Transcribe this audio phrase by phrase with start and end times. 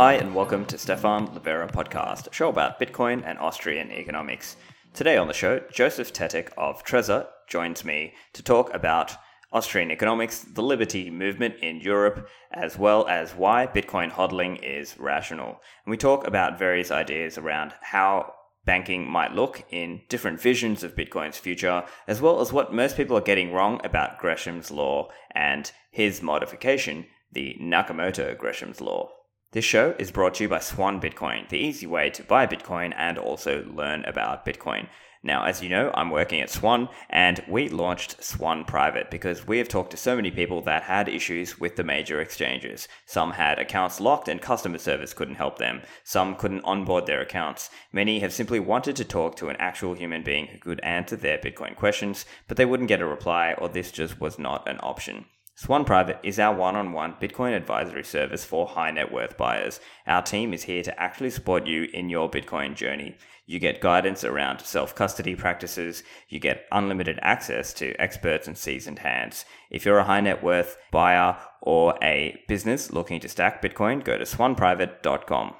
[0.00, 4.56] Hi, and welcome to Stephan Livera podcast, a show about Bitcoin and Austrian economics.
[4.94, 9.14] Today on the show, Joseph Tetek of Trezor joins me to talk about
[9.52, 15.60] Austrian economics, the liberty movement in Europe, as well as why Bitcoin hodling is rational.
[15.84, 18.32] And we talk about various ideas around how
[18.64, 23.18] banking might look in different visions of Bitcoin's future, as well as what most people
[23.18, 29.10] are getting wrong about Gresham's law and his modification, the Nakamoto Gresham's law.
[29.52, 32.94] This show is brought to you by Swan Bitcoin, the easy way to buy Bitcoin
[32.96, 34.86] and also learn about Bitcoin.
[35.24, 39.58] Now, as you know, I'm working at Swan and we launched Swan Private because we
[39.58, 42.86] have talked to so many people that had issues with the major exchanges.
[43.06, 45.82] Some had accounts locked and customer service couldn't help them.
[46.04, 47.70] Some couldn't onboard their accounts.
[47.92, 51.38] Many have simply wanted to talk to an actual human being who could answer their
[51.38, 55.24] Bitcoin questions, but they wouldn't get a reply or this just was not an option.
[55.62, 59.78] Swan Private is our one on one Bitcoin advisory service for high net worth buyers.
[60.06, 63.18] Our team is here to actually support you in your Bitcoin journey.
[63.44, 69.00] You get guidance around self custody practices, you get unlimited access to experts and seasoned
[69.00, 69.44] hands.
[69.70, 74.16] If you're a high net worth buyer or a business looking to stack Bitcoin, go
[74.16, 75.56] to swanprivate.com.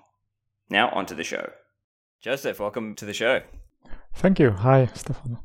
[0.69, 1.50] Now, on to the show.
[2.20, 3.42] Joseph, welcome to the show.
[4.14, 4.50] Thank you.
[4.50, 5.42] Hi, Stefano.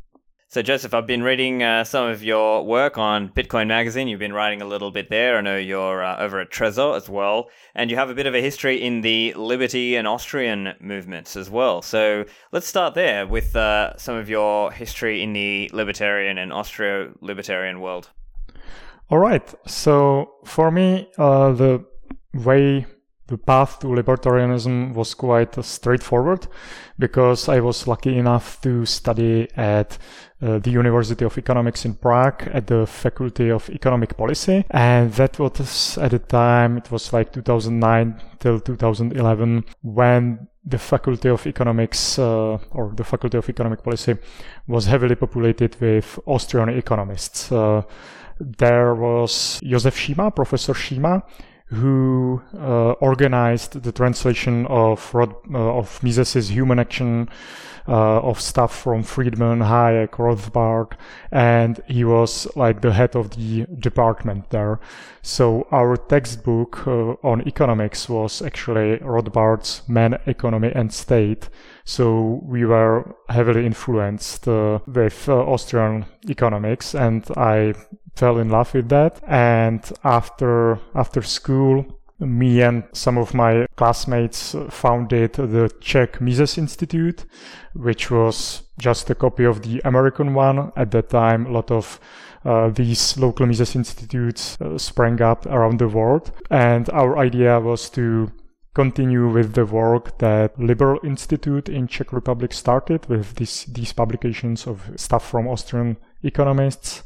[0.56, 4.08] So, Joseph, I've been reading uh, some of your work on Bitcoin Magazine.
[4.08, 5.38] You've been writing a little bit there.
[5.38, 7.50] I know you're uh, over at Trezor as well.
[7.76, 11.50] And you have a bit of a history in the Liberty and Austrian movements as
[11.50, 11.82] well.
[11.82, 12.24] So,
[12.54, 17.82] let's start there with uh, some of your history in the libertarian and Austro libertarian
[17.82, 18.12] world.
[19.10, 19.54] All right.
[19.68, 21.84] So, for me, uh, the
[22.34, 22.86] way
[23.28, 26.48] the path to libertarianism was quite straightforward
[27.00, 29.98] because I was lucky enough to study at
[30.46, 34.64] uh, the University of Economics in Prague at the Faculty of Economic Policy.
[34.70, 41.30] And that was at the time, it was like 2009 till 2011 when the Faculty
[41.30, 44.18] of Economics uh, or the Faculty of Economic Policy
[44.68, 47.52] was heavily populated with Austrian economists.
[47.52, 47.82] Uh,
[48.40, 51.24] there was Josef Šíma, Professor Šíma,
[51.68, 57.30] who uh, organized the translation of Rod, uh, of Mises's Human Action
[57.88, 60.94] uh, of stuff from Friedman, Hayek, Rothbard,
[61.32, 64.80] and he was like the head of the department there.
[65.22, 71.50] So our textbook uh, on economics was actually Rothbard's Man, Economy and State.
[71.84, 77.76] So we were heavily influenced uh, with uh, Austrian economics, and I
[78.16, 79.22] fell in love with that.
[79.28, 81.86] And after after school,
[82.20, 87.26] me and some of my classmates founded the Czech Mises Institute,
[87.74, 90.72] which was just a copy of the American one.
[90.76, 92.00] At that time, a lot of
[92.46, 96.32] uh, these local Mises institutes uh, sprang up around the world.
[96.50, 98.32] And our idea was to
[98.76, 104.68] continue with the work that Liberal Institute in Czech Republic started with this, these publications
[104.68, 107.04] of stuff from Austrian economists.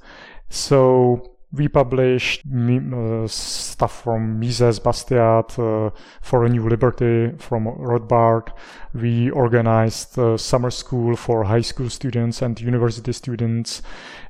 [0.50, 5.92] So we published uh, stuff from Mises, Bastiat, uh,
[6.22, 8.52] For a New Liberty from Rothbard.
[8.94, 13.82] We organized summer school for high school students and university students.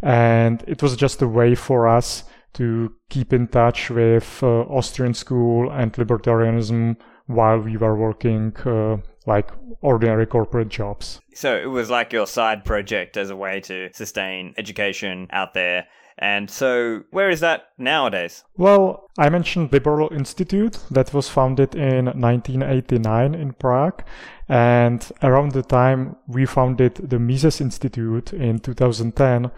[0.01, 2.23] And it was just a way for us
[2.53, 8.97] to keep in touch with uh, Austrian school and libertarianism while we were working uh,
[9.27, 9.51] like
[9.81, 11.21] ordinary corporate jobs.
[11.33, 15.87] So it was like your side project as a way to sustain education out there.
[16.21, 18.43] And so, where is that nowadays?
[18.57, 24.03] Well, I mentioned the Liberal Institute that was founded in 1989 in Prague.
[24.49, 29.51] And around the time we founded the Mises Institute in 2010,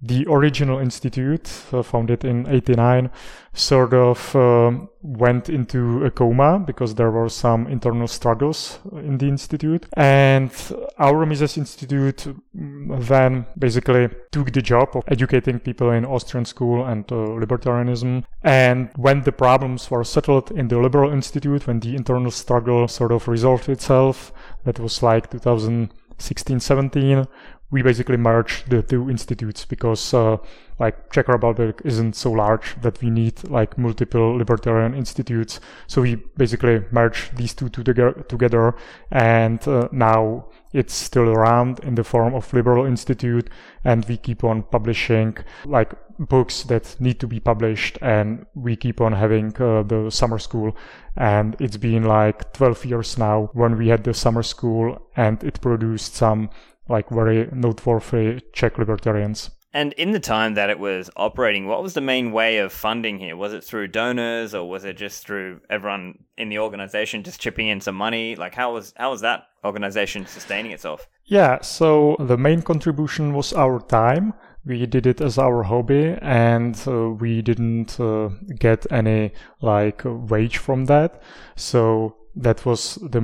[0.00, 3.10] the original institute, uh, founded in 89,
[3.56, 9.26] sort of um, went into a coma because there were some internal struggles in the
[9.26, 9.86] institute.
[9.94, 10.50] And
[10.98, 12.26] our Mises Institute
[12.56, 18.24] mm, then basically took the job of educating people in Austrian school and uh, libertarianism.
[18.42, 23.12] And when the problems were settled in the Liberal Institute, when the internal struggle sort
[23.12, 24.32] of resolved itself,
[24.64, 27.26] that was like 2016 17
[27.70, 30.36] we basically merged the two institutes because uh,
[30.78, 35.58] like Czech Republic isn't so large that we need like multiple libertarian institutes.
[35.86, 38.76] So we basically merged these two together,
[39.10, 43.50] and uh, now it's still around in the form of Liberal Institute,
[43.84, 49.00] and we keep on publishing like books that need to be published, and we keep
[49.00, 50.76] on having uh, the summer school,
[51.16, 55.60] and it's been like 12 years now when we had the summer school, and it
[55.60, 56.50] produced some
[56.88, 59.50] like very noteworthy Czech libertarians.
[59.76, 63.18] And in the time that it was operating, what was the main way of funding
[63.18, 63.36] here?
[63.36, 67.68] Was it through donors or was it just through everyone in the organization just chipping
[67.68, 68.36] in some money?
[68.36, 71.06] Like how was how was that organization sustaining itself?
[71.26, 74.32] Yeah, so the main contribution was our time.
[74.64, 80.56] We did it as our hobby and uh, we didn't uh, get any like wage
[80.56, 81.20] from that.
[81.54, 83.20] So that was the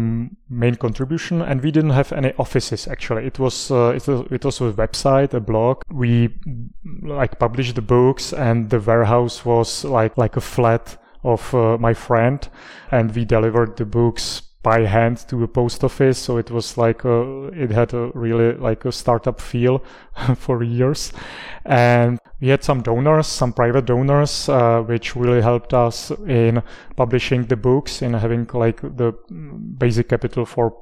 [0.48, 3.26] main contribution and we didn't have any offices actually.
[3.26, 5.82] It was uh, it, was, it was a website a blog.
[5.90, 6.34] We
[7.02, 11.94] like published the books and the warehouse was like like a flat of uh, my
[11.94, 12.48] friend
[12.90, 16.18] and we delivered the books by hand to a post office.
[16.18, 19.82] So it was like a, it had a really like a startup feel
[20.36, 21.12] for years.
[21.64, 26.62] And we had some donors, some private donors, uh, which really helped us in
[26.96, 29.12] publishing the books, and having like the
[29.78, 30.76] basic capital for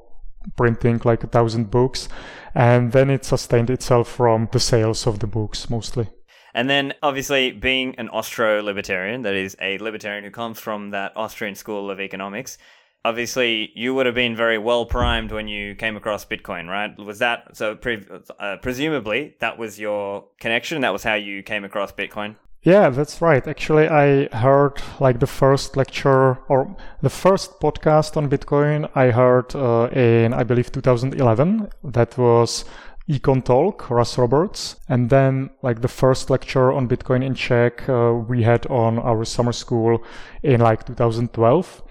[0.57, 2.09] printing like a thousand books.
[2.55, 6.09] And then it sustained itself from the sales of the books mostly.
[6.53, 11.13] And then, obviously, being an Austro libertarian, that is, a libertarian who comes from that
[11.15, 12.57] Austrian school of economics,
[13.03, 16.97] obviously you would have been very well primed when you came across Bitcoin, right?
[16.97, 17.75] Was that so?
[17.75, 18.05] Pre-
[18.39, 20.81] uh, presumably, that was your connection.
[20.81, 22.35] That was how you came across Bitcoin.
[22.63, 23.47] Yeah, that's right.
[23.47, 29.55] Actually, I heard like the first lecture or the first podcast on Bitcoin I heard
[29.55, 31.69] uh, in, I believe, 2011.
[31.83, 32.65] That was
[33.09, 34.75] Econ Talk, Russ Roberts.
[34.87, 39.25] And then like the first lecture on Bitcoin in Czech uh, we had on our
[39.25, 40.03] summer school
[40.43, 41.81] in like 2012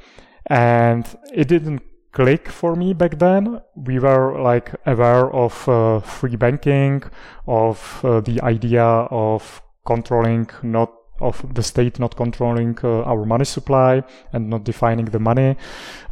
[0.47, 1.83] and it didn't
[2.13, 3.61] click for me back then.
[3.77, 7.03] We were like aware of uh, free banking,
[7.47, 13.45] of uh, the idea of controlling not of the state not controlling uh, our money
[13.45, 14.03] supply
[14.33, 15.57] and not defining the money,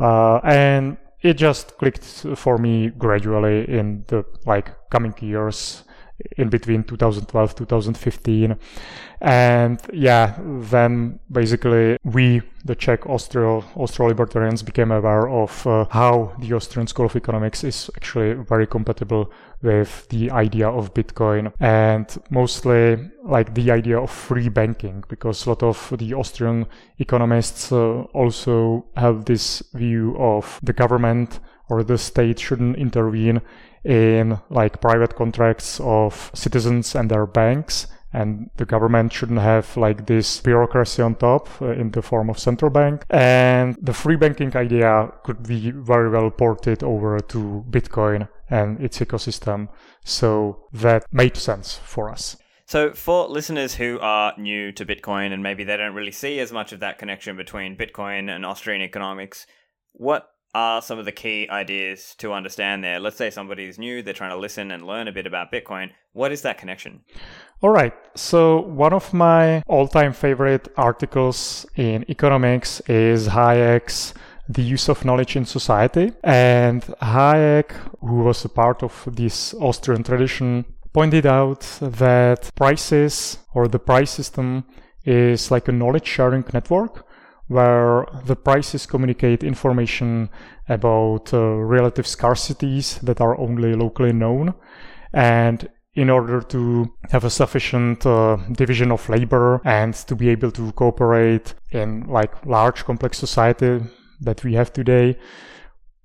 [0.00, 2.04] uh, and it just clicked
[2.36, 5.84] for me gradually in the like coming years
[6.36, 8.56] in between 2012 2015
[9.20, 16.32] and yeah then basically we the czech austro austro libertarians became aware of uh, how
[16.40, 19.30] the austrian school of economics is actually very compatible
[19.62, 21.52] with the idea of bitcoin.
[21.60, 26.66] And mostly like the idea of free banking because a lot of the austrian
[26.98, 33.42] economists uh, also have this view of the government or the state shouldn't intervene
[33.84, 40.06] in like private contracts of citizens and their banks and the government shouldn't have like
[40.06, 43.04] this bureaucracy on top uh, in the form of central bank.
[43.10, 48.98] And the free banking idea could be very well ported over to bitcoin and its
[48.98, 49.68] ecosystem.
[50.04, 52.36] So that made sense for us.
[52.66, 56.52] So, for listeners who are new to Bitcoin and maybe they don't really see as
[56.52, 59.46] much of that connection between Bitcoin and Austrian economics,
[59.92, 62.98] what are some of the key ideas to understand there?
[62.98, 65.90] Let's say somebody's new, they're trying to listen and learn a bit about Bitcoin.
[66.12, 66.92] What is that connection?
[67.62, 67.94] All right.
[68.14, 74.14] So, one of my all time favorite articles in economics is Hayek's
[74.48, 76.06] The Use of Knowledge in Society.
[76.24, 76.82] And
[77.16, 83.78] Hayek, who was a part of this Austrian tradition, pointed out that prices or the
[83.78, 84.64] price system
[85.04, 87.07] is like a knowledge sharing network
[87.48, 90.28] where the prices communicate information
[90.68, 94.54] about uh, relative scarcities that are only locally known.
[95.12, 100.52] And in order to have a sufficient uh, division of labor and to be able
[100.52, 103.80] to cooperate in like large complex society
[104.20, 105.18] that we have today,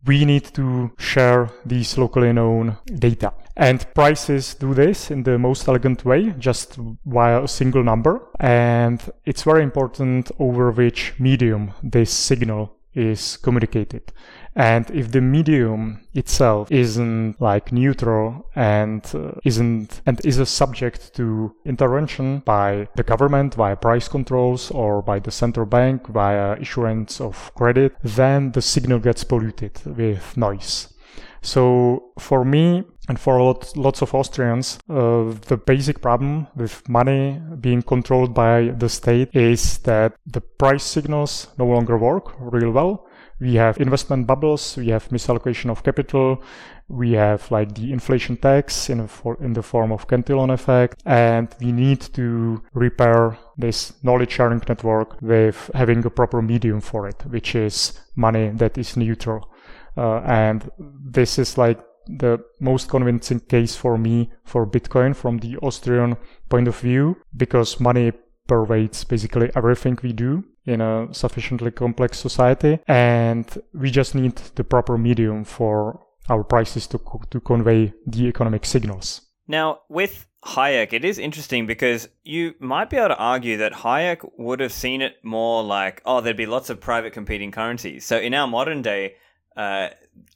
[0.06, 3.34] we need to share these locally known data.
[3.56, 8.22] And prices do this in the most elegant way, just via a single number.
[8.40, 14.12] And it's very important over which medium this signal is communicated.
[14.56, 21.16] And if the medium itself isn't like neutral and uh, isn't and is a subject
[21.16, 27.20] to intervention by the government via price controls or by the central bank via issuance
[27.20, 30.94] of credit, then the signal gets polluted with noise.
[31.42, 37.42] So for me and for lots, lots of Austrians, uh, the basic problem with money
[37.60, 43.08] being controlled by the state is that the price signals no longer work real well
[43.40, 46.42] we have investment bubbles, we have misallocation of capital,
[46.88, 51.48] we have like the inflation tax in, for, in the form of Cantillon effect, and
[51.60, 57.24] we need to repair this knowledge sharing network with having a proper medium for it,
[57.28, 59.50] which is money that is neutral.
[59.98, 65.58] Uh, and this is like the most convincing case for me for Bitcoin from the
[65.58, 66.18] Austrian
[66.50, 68.12] point of view, because money
[68.48, 74.64] pervades basically everything we do in a sufficiently complex society and we just need the
[74.64, 79.22] proper medium for our prices to, to convey the economic signals.
[79.48, 84.30] Now, with Hayek, it is interesting because you might be able to argue that Hayek
[84.38, 88.06] would have seen it more like, oh, there'd be lots of private competing currencies.
[88.06, 89.16] So in our modern day
[89.58, 89.90] uh,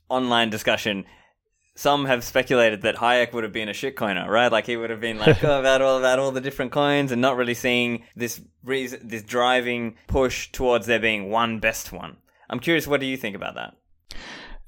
[0.10, 1.06] online discussion,
[1.78, 4.52] some have speculated that Hayek would have been a shitcoiner, right?
[4.52, 7.22] Like he would have been like oh, about all about all the different coins and
[7.22, 12.18] not really seeing this reason, this driving push towards there being one best one.
[12.50, 13.76] I'm curious, what do you think about that?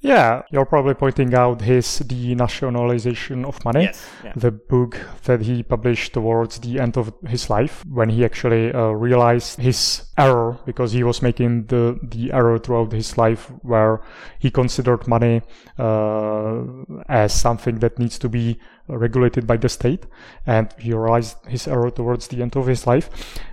[0.02, 4.32] Yeah, you're probably pointing out his denationalization of money, yes, yeah.
[4.34, 8.88] the book that he published towards the end of his life when he actually uh,
[8.92, 14.00] realized his error because he was making the the error throughout his life where
[14.38, 15.42] he considered money
[15.78, 16.62] uh,
[17.10, 20.06] as something that needs to be regulated by the state,
[20.46, 23.10] and he realized his error towards the end of his life.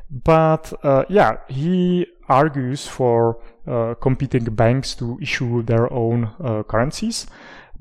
[0.10, 7.28] But uh, yeah, he argues for uh, competing banks to issue their own uh, currencies,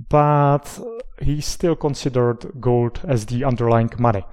[0.09, 0.79] but
[1.21, 4.25] he still considered gold as the underlying money,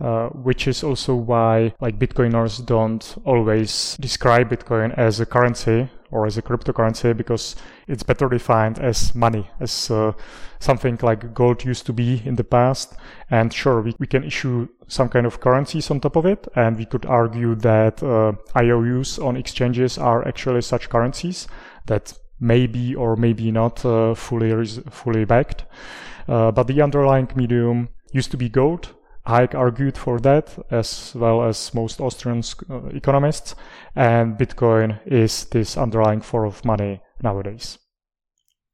[0.00, 6.26] uh, which is also why like Bitcoiners don't always describe Bitcoin as a currency or
[6.26, 7.56] as a cryptocurrency because
[7.88, 10.12] it's better defined as money, as uh,
[10.58, 12.94] something like gold used to be in the past.
[13.30, 16.46] And sure, we, we can issue some kind of currencies on top of it.
[16.54, 21.48] And we could argue that uh, IOUs on exchanges are actually such currencies
[21.86, 25.64] that maybe or maybe not uh, fully, fully backed.
[26.28, 28.94] Uh, but the underlying medium used to be gold
[29.26, 33.54] Hayek argued for that, as well as most Austrian uh, economists,
[33.94, 37.78] and Bitcoin is this underlying form of money nowadays.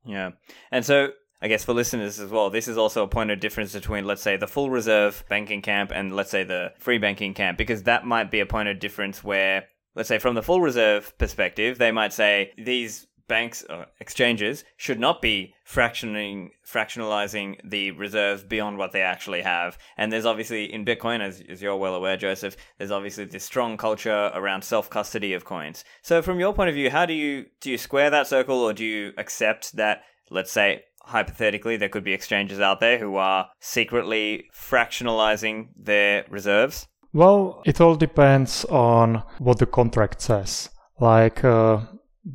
[0.06, 0.30] Yeah.
[0.72, 1.10] And so
[1.40, 4.22] I guess for listeners as well, this is also a point of difference between, let's
[4.22, 8.04] say, the full reserve banking camp and, let's say, the free banking camp, because that
[8.04, 11.92] might be a point of difference where, let's say, from the full reserve perspective, they
[11.92, 18.92] might say these banks or exchanges should not be fractioning fractionalizing the reserves beyond what
[18.92, 19.78] they actually have.
[19.96, 23.76] And there's obviously in bitcoin as, as you're well aware joseph there's obviously this strong
[23.76, 25.84] culture around self-custody of coins.
[26.02, 28.72] So from your point of view how do you do you square that circle or
[28.72, 33.48] do you accept that let's say hypothetically there could be exchanges out there who are
[33.60, 36.86] secretly fractionalizing their reserves?
[37.12, 40.70] Well it all depends on what the contract says.
[41.00, 41.80] Like uh,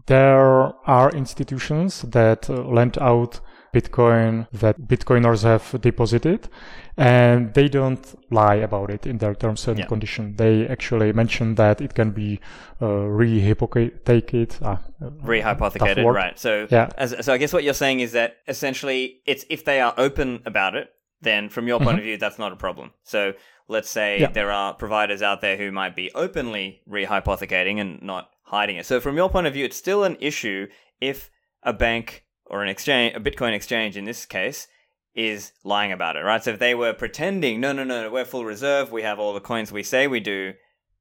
[0.07, 3.39] there are institutions that uh, lend out
[3.73, 6.47] Bitcoin that Bitcoiners have deposited,
[6.95, 9.87] and they don't lie about it in their terms and yeah.
[9.87, 10.37] conditions.
[10.37, 12.39] They actually mention that it can be
[12.79, 14.61] uh, rehypothecated.
[14.61, 14.77] Uh,
[15.23, 16.37] rehypothecated, right?
[16.39, 16.89] So, yeah.
[16.97, 20.41] As, so I guess what you're saying is that essentially, it's if they are open
[20.45, 20.89] about it,
[21.21, 21.97] then from your point mm-hmm.
[21.99, 22.91] of view, that's not a problem.
[23.03, 23.33] So
[23.67, 24.31] let's say yeah.
[24.31, 28.85] there are providers out there who might be openly rehypothecating and not hiding it.
[28.85, 30.67] So from your point of view, it's still an issue
[31.01, 31.31] if
[31.63, 34.67] a bank or an exchange, a Bitcoin exchange in this case,
[35.15, 36.43] is lying about it, right?
[36.43, 39.39] So if they were pretending, no, no, no, we're full reserve, we have all the
[39.39, 40.53] coins we say we do,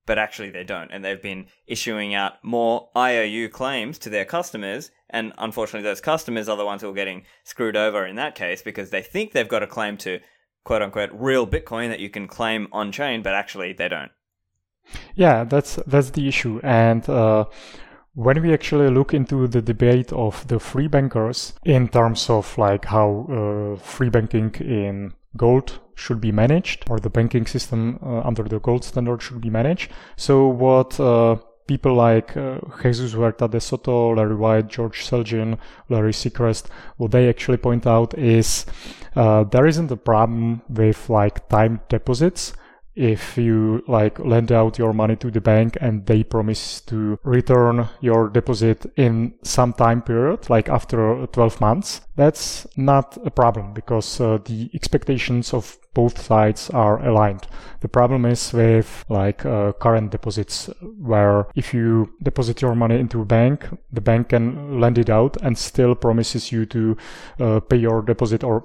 [0.04, 4.90] but actually they don't, and they've been issuing out more IOU claims to their customers,
[5.08, 8.62] and unfortunately those customers are the ones who are getting screwed over in that case
[8.62, 10.20] because they think they've got a claim to
[10.64, 14.10] quote unquote real Bitcoin that you can claim on chain, but actually they don't.
[15.14, 17.44] Yeah, that's that's the issue, and uh,
[18.14, 22.84] when we actually look into the debate of the free bankers in terms of like
[22.84, 28.42] how uh, free banking in gold should be managed or the banking system uh, under
[28.42, 29.90] the gold standard should be managed.
[30.16, 36.12] So what uh, people like uh, Jesus Huerta de Soto, Larry White, George Selgin, Larry
[36.12, 36.66] Sechrest,
[36.98, 38.66] what they actually point out is
[39.16, 42.52] uh, there isn't a problem with like time deposits
[42.94, 47.88] if you like lend out your money to the bank and they promise to return
[48.00, 54.20] your deposit in some time period like after 12 months that's not a problem because
[54.20, 57.46] uh, the expectations of both sides are aligned.
[57.80, 63.20] The problem is with like uh, current deposits where if you deposit your money into
[63.20, 66.96] a bank, the bank can lend it out and still promises you to
[67.40, 68.62] uh, pay your deposit or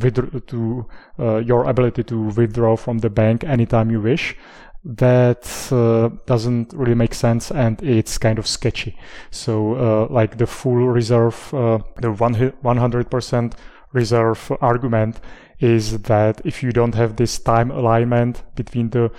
[0.00, 0.86] with to
[1.18, 4.36] uh, your ability to withdraw from the bank anytime you wish
[4.84, 8.96] that uh, doesn't really make sense and it's kind of sketchy.
[9.30, 13.52] So, uh, like the full reserve, uh, the one 100%
[13.92, 15.20] reserve argument
[15.60, 19.12] is that if you don't have this time alignment between the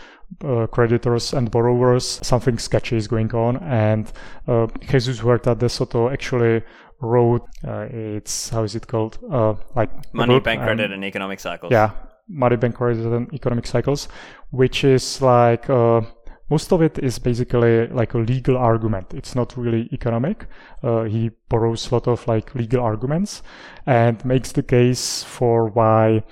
[0.43, 3.57] uh, creditors and borrowers, something sketchy is going on.
[3.57, 4.11] And
[4.47, 6.63] uh, Jesus Huerta de Soto actually
[6.99, 9.17] wrote, uh, it's, how is it called?
[9.31, 11.71] Uh, like Money, Bank Credit, and Economic Cycles.
[11.71, 11.91] Yeah,
[12.27, 14.07] Money, and Economic Cycles,
[14.51, 16.01] which is like, uh,
[16.49, 19.13] most of it is basically like a legal argument.
[19.13, 20.45] It's not really economic.
[20.83, 23.41] Uh, he borrows a lot of like legal arguments
[23.85, 26.23] and makes the case for why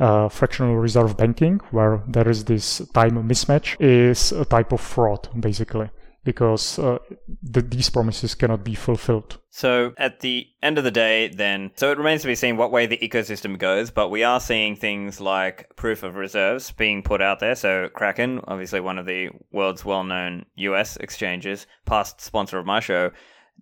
[0.00, 5.28] uh, fractional reserve banking, where there is this time mismatch, is a type of fraud,
[5.40, 5.90] basically
[6.28, 6.98] because uh,
[7.42, 9.38] the, these promises cannot be fulfilled.
[9.48, 12.70] So, at the end of the day, then, so it remains to be seen what
[12.70, 17.22] way the ecosystem goes, but we are seeing things like proof of reserves being put
[17.22, 17.54] out there.
[17.54, 22.80] So, Kraken, obviously one of the world's well known US exchanges, past sponsor of my
[22.80, 23.10] show,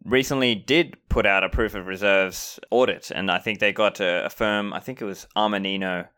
[0.05, 4.27] recently did put out a proof of reserves audit, and I think they got a,
[4.27, 6.09] a firm, I think it was Armanino,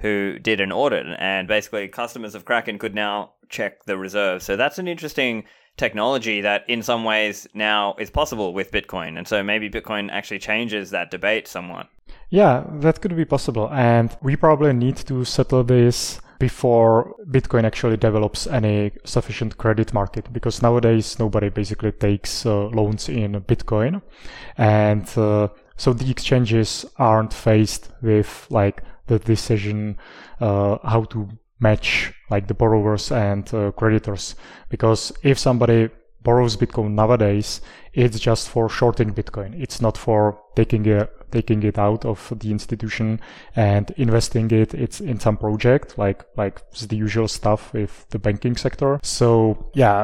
[0.00, 4.44] who did an audit, and basically customers of Kraken could now check the reserves.
[4.44, 5.44] So that's an interesting
[5.76, 9.18] technology that in some ways now is possible with Bitcoin.
[9.18, 11.88] And so maybe Bitcoin actually changes that debate somewhat.
[12.30, 13.68] Yeah, that could be possible.
[13.72, 20.32] And we probably need to settle this before Bitcoin actually develops any sufficient credit market
[20.32, 24.02] because nowadays nobody basically takes uh, loans in Bitcoin.
[24.56, 29.96] And uh, so the exchanges aren't faced with like the decision
[30.40, 31.28] uh, how to
[31.60, 34.24] match like the borrowers and uh, creditors.
[34.68, 35.80] Because if somebody
[36.24, 37.60] borrows bitcoin nowadays
[37.92, 39.50] it's just for shorting bitcoin.
[39.64, 40.20] It's not for
[40.56, 43.20] taking it taking it out of the institution
[43.56, 46.56] and investing it it's in some project like like
[46.90, 48.98] the usual stuff with the banking sector.
[49.02, 49.98] So yeah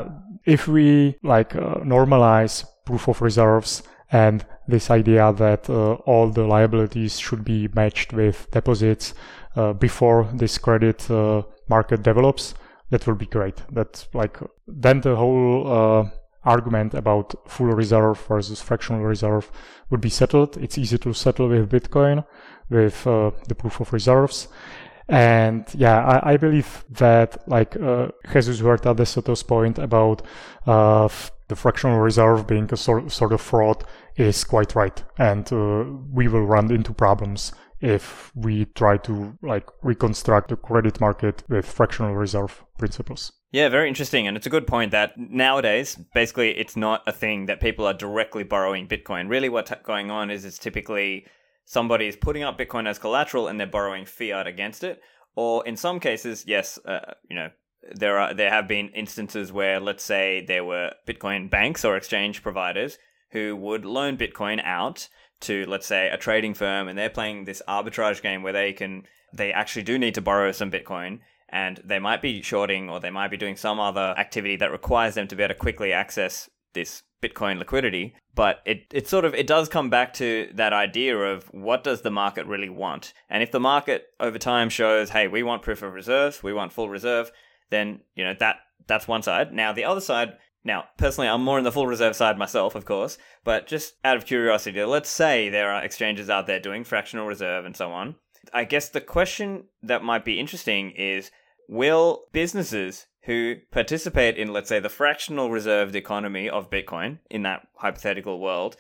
[0.44, 6.44] if we like uh, normalize proof of reserves and this idea that uh, all the
[6.44, 9.14] liabilities should be matched with deposits
[9.60, 12.54] uh, before this credit uh, market develops,
[12.90, 13.56] that will be great.
[13.72, 16.10] That like then the whole uh,
[16.44, 19.50] argument about full reserve versus fractional reserve
[19.90, 20.56] would be settled.
[20.56, 22.24] It's easy to settle with Bitcoin
[22.70, 24.48] with uh, the proof of reserves.
[25.08, 27.76] And yeah, I, I believe that like
[28.32, 30.22] Jesus Huerta de Soto's point about
[30.66, 31.08] uh,
[31.48, 33.84] the fractional reserve being a sort, sort of fraud
[34.16, 35.02] is quite right.
[35.18, 41.00] And uh, we will run into problems if we try to like reconstruct the credit
[41.00, 43.32] market with fractional reserve principles.
[43.52, 44.28] Yeah, very interesting.
[44.28, 47.94] And it's a good point that nowadays, basically, it's not a thing that people are
[47.94, 49.28] directly borrowing Bitcoin.
[49.28, 51.26] Really, what's going on is it's typically
[51.64, 55.00] somebody is putting up Bitcoin as collateral and they're borrowing fiat against it.
[55.34, 57.48] Or in some cases, yes, uh, you know,
[57.94, 62.42] there are there have been instances where, let's say, there were Bitcoin banks or exchange
[62.42, 62.98] providers
[63.32, 65.08] who would loan Bitcoin out
[65.40, 69.04] to let's say a trading firm and they're playing this arbitrage game where they can
[69.32, 73.10] they actually do need to borrow some bitcoin and they might be shorting or they
[73.10, 76.48] might be doing some other activity that requires them to be able to quickly access
[76.72, 78.14] this bitcoin liquidity.
[78.34, 82.02] But it, it sort of it does come back to that idea of what does
[82.02, 83.12] the market really want?
[83.28, 86.72] And if the market over time shows hey we want proof of reserves we want
[86.72, 87.30] full reserve
[87.70, 89.52] then you know that that's one side.
[89.52, 92.84] Now the other side now, personally, I'm more in the full reserve side myself, of
[92.84, 97.26] course, but just out of curiosity, let's say there are exchanges out there doing fractional
[97.26, 98.16] reserve and so on.
[98.52, 101.30] I guess the question that might be interesting is
[101.68, 107.68] will businesses who participate in, let's say, the fractional reserved economy of Bitcoin in that
[107.76, 108.76] hypothetical world,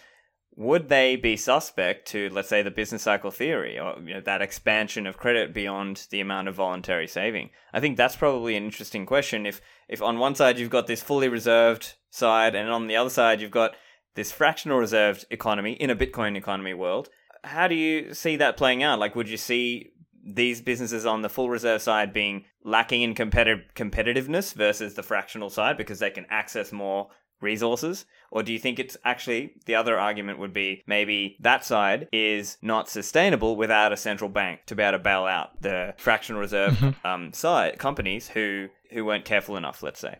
[0.60, 4.42] would they be suspect to, let's say, the business cycle theory or you know, that
[4.42, 7.48] expansion of credit beyond the amount of voluntary saving?
[7.72, 9.46] I think that's probably an interesting question.
[9.46, 13.08] If if on one side you've got this fully reserved side, and on the other
[13.08, 13.74] side you've got
[14.16, 17.08] this fractional reserved economy in a Bitcoin economy world,
[17.42, 18.98] how do you see that playing out?
[18.98, 19.92] Like, would you see
[20.22, 25.48] these businesses on the full reserve side being lacking in competitive competitiveness versus the fractional
[25.48, 27.08] side because they can access more
[27.40, 28.04] resources?
[28.30, 32.58] Or do you think it's actually the other argument would be maybe that side is
[32.62, 36.74] not sustainable without a central bank to be able to bail out the fractional reserve
[36.74, 37.06] mm-hmm.
[37.06, 40.18] um, side companies who who weren't careful enough, let's say?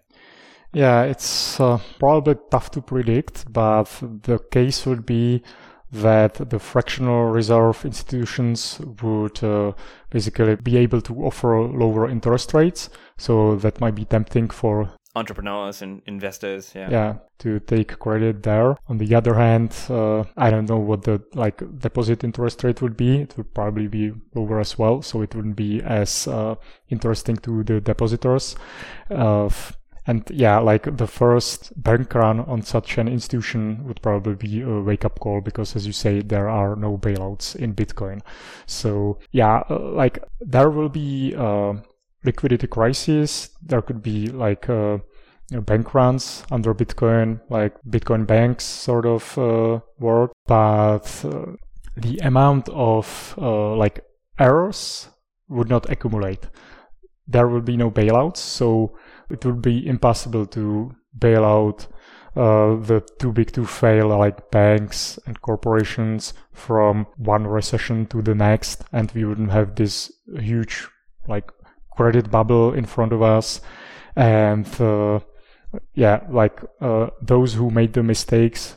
[0.73, 5.43] Yeah, it's uh, probably tough to predict, but the case would be
[5.93, 9.73] that the fractional reserve institutions would uh,
[10.11, 12.89] basically be able to offer lower interest rates.
[13.17, 16.91] So that might be tempting for entrepreneurs and investors yeah.
[16.91, 18.77] Yeah to take credit there.
[18.89, 22.97] On the other hand uh, i don't know what the like deposit interest rate would
[22.97, 23.23] be.
[23.23, 26.55] It would probably be lower as well so it wouldn't be as uh,
[26.89, 28.57] interesting to the depositors.
[29.11, 29.49] Uh,
[30.07, 34.81] and yeah like the first bank run on such an institution would probably be a
[34.81, 38.21] wake up call because as you say there are no bailouts in bitcoin.
[38.67, 41.75] So yeah uh, like there will be uh,
[42.25, 43.51] liquidity crisis.
[43.63, 44.99] There could be like uh,
[45.51, 50.33] bank runs under Bitcoin, like Bitcoin banks sort of uh, work.
[50.47, 51.57] But uh,
[51.97, 54.05] the amount of uh, like
[54.39, 55.09] errors
[55.49, 56.49] would not accumulate.
[57.27, 58.97] There will be no bailouts, so
[59.29, 61.87] it would be impossible to bail out
[62.37, 68.35] uh, the too big to fail like banks and corporations from one recession to the
[68.35, 70.87] next and we wouldn't have this huge
[71.27, 71.51] like
[71.97, 73.61] credit bubble in front of us.
[74.17, 75.21] And uh,
[75.95, 78.77] yeah like uh, those who made the mistakes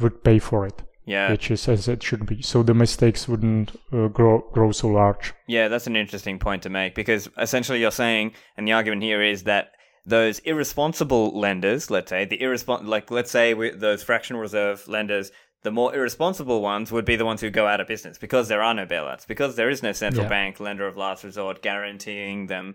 [0.00, 1.30] would pay for it yeah.
[1.30, 2.40] which is as it should be.
[2.40, 5.34] So the mistakes wouldn't uh, grow grow so large.
[5.46, 9.22] Yeah that's an interesting point to make because essentially you're saying and the argument here
[9.22, 9.72] is that
[10.06, 15.30] those irresponsible lenders let's say the irrespon- like let's say those fractional reserve lenders
[15.62, 18.62] the more irresponsible ones would be the ones who go out of business because there
[18.62, 20.28] are no bailouts, because there is no central yeah.
[20.30, 22.74] bank lender of last resort guaranteeing them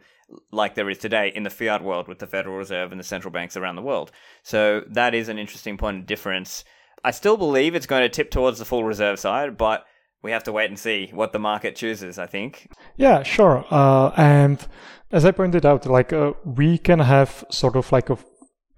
[0.51, 3.31] like there is today in the fiat world with the Federal Reserve and the central
[3.31, 4.11] banks around the world.
[4.43, 6.63] So that is an interesting point of difference.
[7.03, 9.85] I still believe it's going to tip towards the full reserve side, but
[10.23, 12.67] we have to wait and see what the market chooses, I think.
[12.97, 13.65] Yeah, sure.
[13.69, 14.65] Uh, and
[15.11, 18.17] as I pointed out, like uh, we can have sort of like a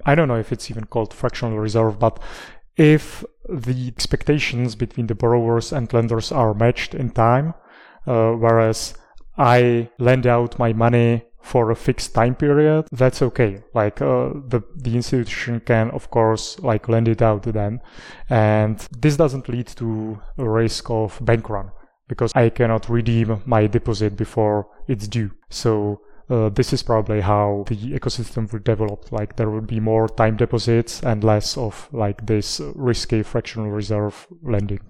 [0.06, 2.20] I don't know if it's even called fractional reserve, but
[2.78, 7.54] if the expectations between the borrowers and lenders are matched in time,
[8.06, 8.94] uh, whereas
[9.38, 13.64] I lend out my money for a fixed time period, that's okay.
[13.74, 17.82] Like uh, the the institution can, of course, like lend it out then,
[18.30, 21.72] and this doesn't lead to a risk of bank run
[22.08, 25.32] because I cannot redeem my deposit before it's due.
[25.50, 29.12] So uh, this is probably how the ecosystem will develop.
[29.12, 34.28] Like there will be more time deposits and less of like this risky fractional reserve
[34.42, 34.82] lending.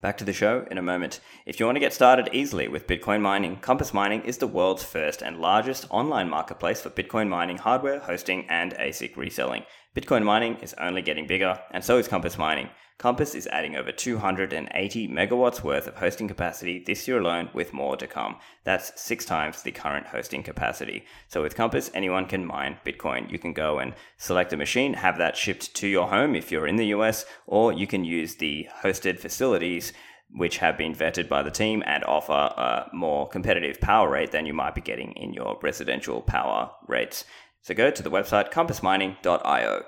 [0.00, 1.20] Back to the show in a moment.
[1.46, 4.82] If you want to get started easily with Bitcoin mining, Compass Mining is the world's
[4.82, 9.62] first and largest online marketplace for Bitcoin mining hardware, hosting, and ASIC reselling.
[9.94, 12.68] Bitcoin mining is only getting bigger, and so is Compass Mining.
[12.98, 17.96] Compass is adding over 280 megawatts worth of hosting capacity this year alone, with more
[17.96, 18.36] to come.
[18.64, 21.04] That's six times the current hosting capacity.
[21.28, 23.30] So with Compass, anyone can mine Bitcoin.
[23.30, 26.66] You can go and select a machine, have that shipped to your home if you're
[26.66, 29.92] in the US, or you can use the hosted facilities
[30.34, 34.46] which have been vetted by the team and offer a more competitive power rate than
[34.46, 37.24] you might be getting in your residential power rates.
[37.60, 39.82] So go to the website compassmining.io.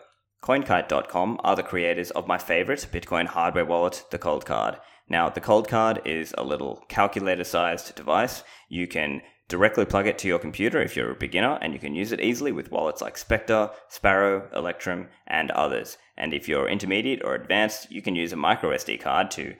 [0.44, 4.76] CoinKite.com are the creators of my favorite Bitcoin hardware wallet, the Cold Card.
[5.08, 8.42] Now, the Cold Card is a little calculator sized device.
[8.68, 11.94] You can directly plug it to your computer if you're a beginner, and you can
[11.94, 15.96] use it easily with wallets like Specter, Sparrow, Electrum, and others.
[16.14, 19.54] And if you're intermediate or advanced, you can use a micro SD card to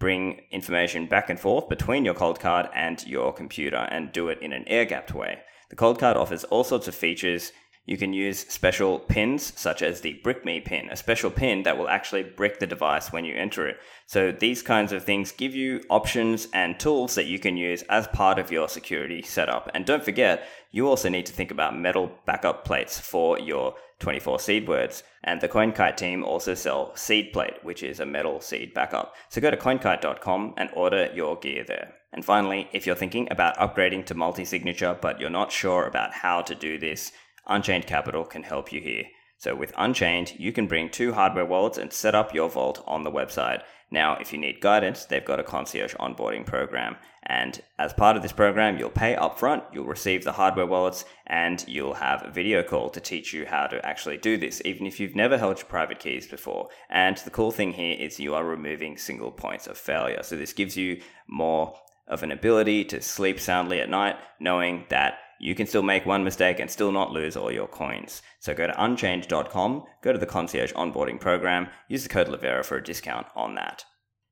[0.00, 4.42] bring information back and forth between your cold card and your computer and do it
[4.42, 5.42] in an air gapped way.
[5.70, 7.52] The cold card offers all sorts of features
[7.86, 11.76] you can use special pins, such as the Brick Me pin, a special pin that
[11.76, 13.76] will actually brick the device when you enter it.
[14.06, 18.08] So these kinds of things give you options and tools that you can use as
[18.08, 19.70] part of your security setup.
[19.74, 24.40] And don't forget, you also need to think about metal backup plates for your 24
[24.40, 25.02] seed words.
[25.22, 29.14] And the CoinKite team also sell Seed Plate, which is a metal seed backup.
[29.28, 31.94] So go to coinkite.com and order your gear there.
[32.12, 36.12] And finally, if you're thinking about upgrading to multi signature, but you're not sure about
[36.12, 37.12] how to do this,
[37.46, 39.04] Unchained Capital can help you here.
[39.38, 43.02] So with Unchained, you can bring two hardware wallets and set up your vault on
[43.02, 43.62] the website.
[43.90, 46.96] Now, if you need guidance, they've got a concierge onboarding program.
[47.24, 51.64] And as part of this program, you'll pay upfront, you'll receive the hardware wallets, and
[51.68, 54.98] you'll have a video call to teach you how to actually do this, even if
[54.98, 56.68] you've never held your private keys before.
[56.88, 60.22] And the cool thing here is you are removing single points of failure.
[60.22, 61.74] So this gives you more
[62.06, 66.24] of an ability to sleep soundly at night, knowing that you can still make one
[66.24, 68.22] mistake and still not lose all your coins.
[68.40, 72.76] So go to unchained.com, go to the concierge onboarding program, use the code Livera for
[72.76, 73.84] a discount on that.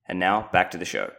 [0.07, 1.11] And now back to the show.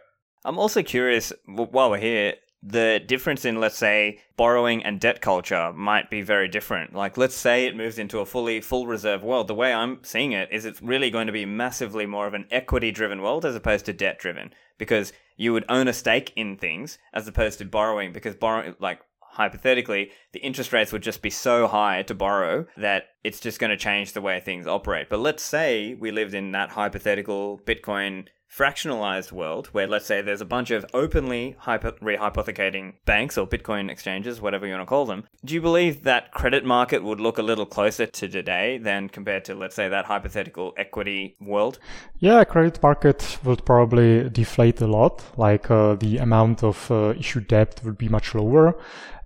[0.44, 2.34] I'm also curious, while we're here,
[2.66, 6.94] the difference in, let's say, borrowing and debt culture might be very different.
[6.94, 9.48] Like, let's say it moves into a fully full reserve world.
[9.48, 12.46] The way I'm seeing it is it's really going to be massively more of an
[12.50, 16.56] equity driven world as opposed to debt driven because you would own a stake in
[16.56, 19.00] things as opposed to borrowing because borrowing, like,
[19.34, 23.70] hypothetically, the interest rates would just be so high to borrow that it's just going
[23.70, 25.08] to change the way things operate.
[25.08, 30.40] But let's say we lived in that hypothetical Bitcoin fractionalized world where let's say there's
[30.40, 35.06] a bunch of openly hypo- rehypothecating banks or bitcoin exchanges whatever you want to call
[35.06, 35.24] them.
[35.44, 39.44] Do you believe that credit market would look a little closer to today than compared
[39.46, 41.80] to let's say that hypothetical equity world?
[42.20, 45.24] Yeah credit market would probably deflate a lot.
[45.36, 48.76] Like uh, the amount of uh, issued debt would be much lower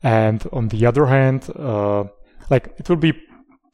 [0.03, 2.05] and on the other hand uh,
[2.51, 3.13] like it will be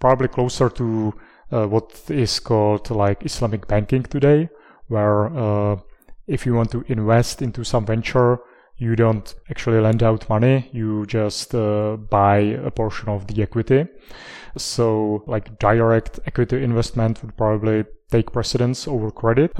[0.00, 1.14] probably closer to
[1.52, 4.48] uh, what is called like islamic banking today
[4.88, 5.76] where uh,
[6.26, 8.38] if you want to invest into some venture,
[8.76, 13.86] you don't actually lend out money, you just uh, buy a portion of the equity.
[14.56, 19.52] So, like direct equity investment would probably take precedence over credit.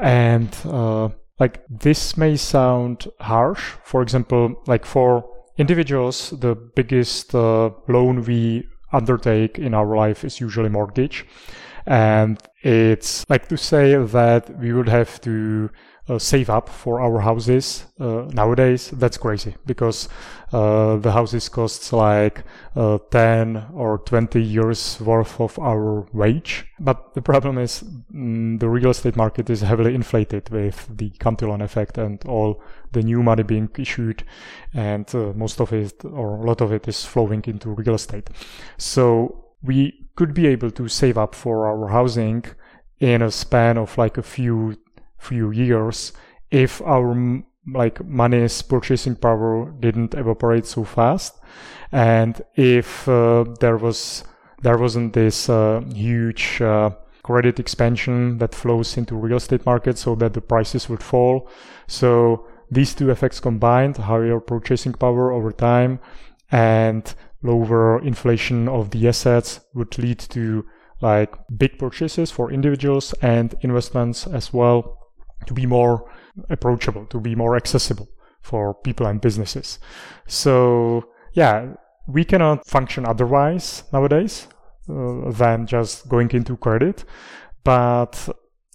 [0.00, 3.76] And uh, like this may sound harsh.
[3.84, 5.24] For example, like for
[5.60, 11.26] individuals, the biggest uh, loan we undertake in our life is usually mortgage.
[11.86, 15.70] And it's like to say that we would have to
[16.10, 18.90] uh, save up for our houses uh, nowadays.
[18.90, 20.08] That's crazy because
[20.52, 22.42] uh, the houses costs like
[22.74, 26.66] uh, 10 or 20 years worth of our wage.
[26.80, 31.62] But the problem is mm, the real estate market is heavily inflated with the Cantillon
[31.62, 34.24] effect and all the new money being issued
[34.74, 38.30] and uh, most of it or a lot of it is flowing into real estate.
[38.78, 42.44] So we could be able to save up for our housing
[42.98, 44.76] in a span of like a few
[45.20, 46.12] few years
[46.50, 51.38] if our like money's purchasing power didn't evaporate so fast.
[51.92, 54.24] And if uh, there was
[54.62, 56.90] there wasn't this uh, huge uh,
[57.22, 61.48] credit expansion that flows into real estate market so that the prices would fall.
[61.86, 65.98] So these two effects combined higher purchasing power over time
[66.52, 70.64] and lower inflation of the assets would lead to
[71.00, 74.99] like big purchases for individuals and investments as well
[75.46, 76.10] to be more
[76.48, 78.08] approachable, to be more accessible
[78.40, 79.78] for people and businesses.
[80.26, 81.74] So yeah,
[82.06, 84.48] we cannot function otherwise nowadays
[84.88, 87.04] uh, than just going into credit,
[87.64, 88.28] but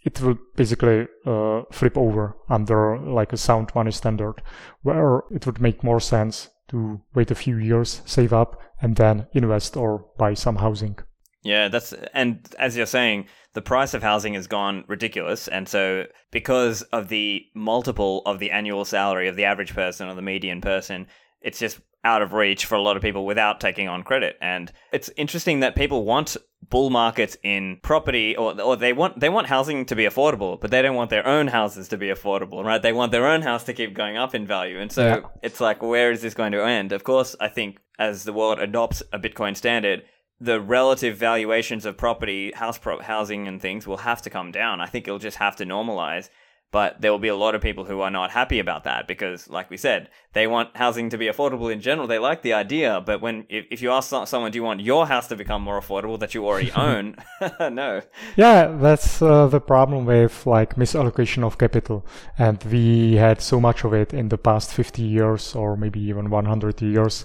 [0.03, 4.41] it will basically uh, flip over under like a sound money standard
[4.83, 9.27] where it would make more sense to wait a few years, save up, and then
[9.33, 10.97] invest or buy some housing.
[11.45, 16.05] Yeah, that's and as you're saying, the price of housing has gone ridiculous, and so
[16.31, 20.59] because of the multiple of the annual salary of the average person or the median
[20.59, 21.05] person,
[21.41, 24.37] it's just out of reach for a lot of people without taking on credit.
[24.41, 26.35] And it's interesting that people want
[26.69, 30.71] bull markets in property or or they want they want housing to be affordable, but
[30.71, 32.81] they don't want their own houses to be affordable, right?
[32.81, 34.79] They want their own house to keep going up in value.
[34.79, 35.21] And so yeah.
[35.43, 36.91] it's like where is this going to end?
[36.91, 40.03] Of course, I think as the world adopts a Bitcoin standard,
[40.39, 44.81] the relative valuations of property, house housing and things will have to come down.
[44.81, 46.29] I think it'll just have to normalize
[46.71, 49.49] but there will be a lot of people who are not happy about that because,
[49.49, 52.05] like we said, they want housing to be affordable in general.
[52.05, 55.07] They like the idea, but when if, if you ask someone, "Do you want your
[55.07, 57.15] house to become more affordable that you already own?"
[57.59, 58.01] no.
[58.35, 62.05] Yeah, that's uh, the problem with like misallocation of capital,
[62.37, 66.29] and we had so much of it in the past 50 years or maybe even
[66.29, 67.23] 100 years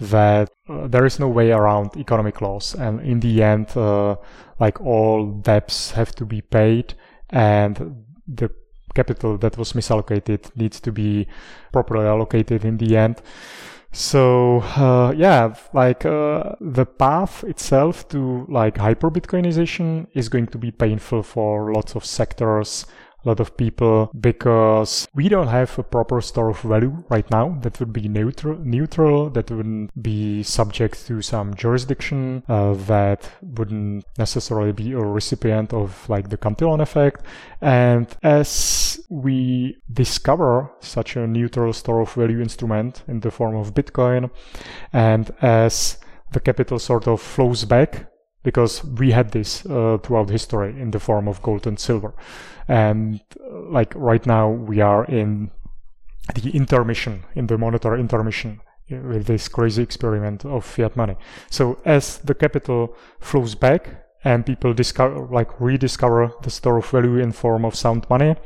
[0.00, 4.16] that uh, there is no way around economic loss, and in the end, uh,
[4.58, 6.94] like all debts have to be paid,
[7.30, 8.50] and the
[9.00, 11.26] capital that was misallocated needs to be
[11.72, 13.16] properly allocated in the end.
[13.92, 20.58] So uh, yeah, like uh, the path itself to like hyper Bitcoinization is going to
[20.58, 22.86] be painful for lots of sectors,
[23.24, 27.58] a lot of people because we don't have a proper store of value right now
[27.62, 34.04] that would be neutral, neutral that wouldn't be subject to some jurisdiction, uh, that wouldn't
[34.18, 37.24] necessarily be a recipient of like the Cantillon effect.
[37.60, 43.74] And as we discover such a neutral store of value instrument in the form of
[43.74, 44.30] Bitcoin,
[44.92, 45.98] and as
[46.32, 48.06] the capital sort of flows back
[48.42, 52.14] because we had this uh, throughout history in the form of gold and silver.
[52.66, 55.50] And uh, like right now, we are in
[56.34, 61.16] the intermission, in the monetary intermission with this crazy experiment of fiat money.
[61.50, 67.18] So as the capital flows back and people discover, like rediscover the store of value
[67.18, 68.36] in form of sound money,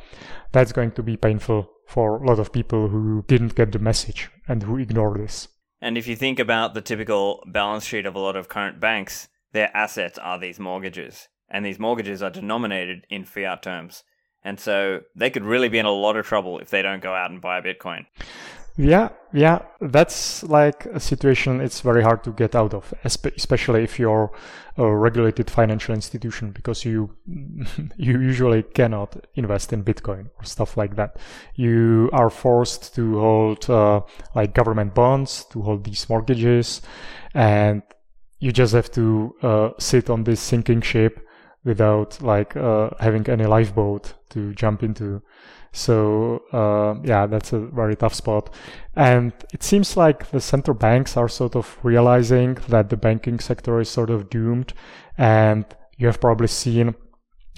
[0.53, 4.31] that's going to be painful for a lot of people who didn't get the message
[4.49, 5.49] and who ignore this.
[5.81, 9.29] And if you think about the typical balance sheet of a lot of current banks,
[9.53, 14.05] their assets are these mortgages, and these mortgages are denominated in fiat terms.
[14.45, 17.15] And so they could really be in a lot of trouble if they don't go
[17.15, 18.07] out and buy Bitcoin.
[18.77, 23.99] Yeah, yeah, that's like a situation it's very hard to get out of, especially if
[23.99, 24.33] you're
[24.79, 27.15] a regulated financial institution, because you
[27.97, 31.19] you usually cannot invest in Bitcoin or stuff like that.
[31.55, 34.01] You are forced to hold uh,
[34.35, 36.81] like government bonds, to hold these mortgages,
[37.35, 37.83] and
[38.43, 41.25] you just have to uh, sit on this sinking ship
[41.65, 45.23] without like uh, having any lifeboat to jump into.
[45.71, 48.53] So uh, yeah, that's a very tough spot.
[48.97, 53.79] And it seems like the central banks are sort of realizing that the banking sector
[53.79, 54.73] is sort of doomed.
[55.17, 55.65] And
[55.97, 56.97] you have probably seen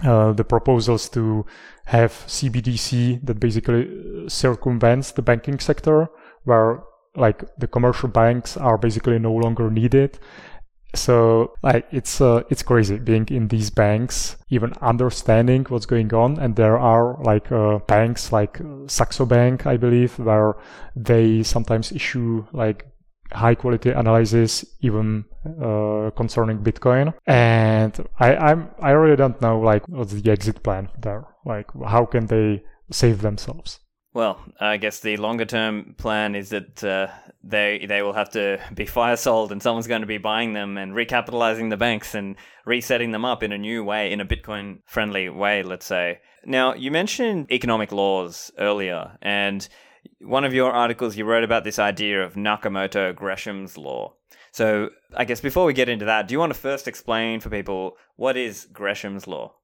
[0.05, 1.47] uh, the proposals to
[1.87, 6.11] have CBDC that basically uh, circumvents the banking sector,
[6.45, 6.83] where
[7.17, 10.19] like the commercial banks are basically no longer needed
[10.95, 16.39] so like it's uh, it's crazy being in these banks, even understanding what's going on.
[16.39, 20.57] And there are like uh, banks like Saxo Bank, I believe, where
[20.97, 22.87] they sometimes issue like
[23.33, 25.25] high quality analysis even
[25.61, 27.15] uh, concerning Bitcoin.
[27.27, 31.25] And I I'm I really don't know like what's the exit plan there.
[31.45, 33.81] Like how can they save themselves?
[34.15, 37.09] Well, I guess the longer term plan is that uh,
[37.43, 40.79] they they will have to be fire sold, and someone's going to be buying them
[40.79, 44.79] and recapitalizing the banks and resetting them up in a new way, in a Bitcoin
[44.87, 46.21] friendly way, let's say.
[46.47, 49.69] Now, you mentioned economic laws earlier, and
[50.21, 54.15] one of your articles you wrote about this idea of Nakamoto Gresham's law.
[54.53, 57.51] So, I guess before we get into that, do you want to first explain for
[57.51, 59.57] people what is Gresham's law?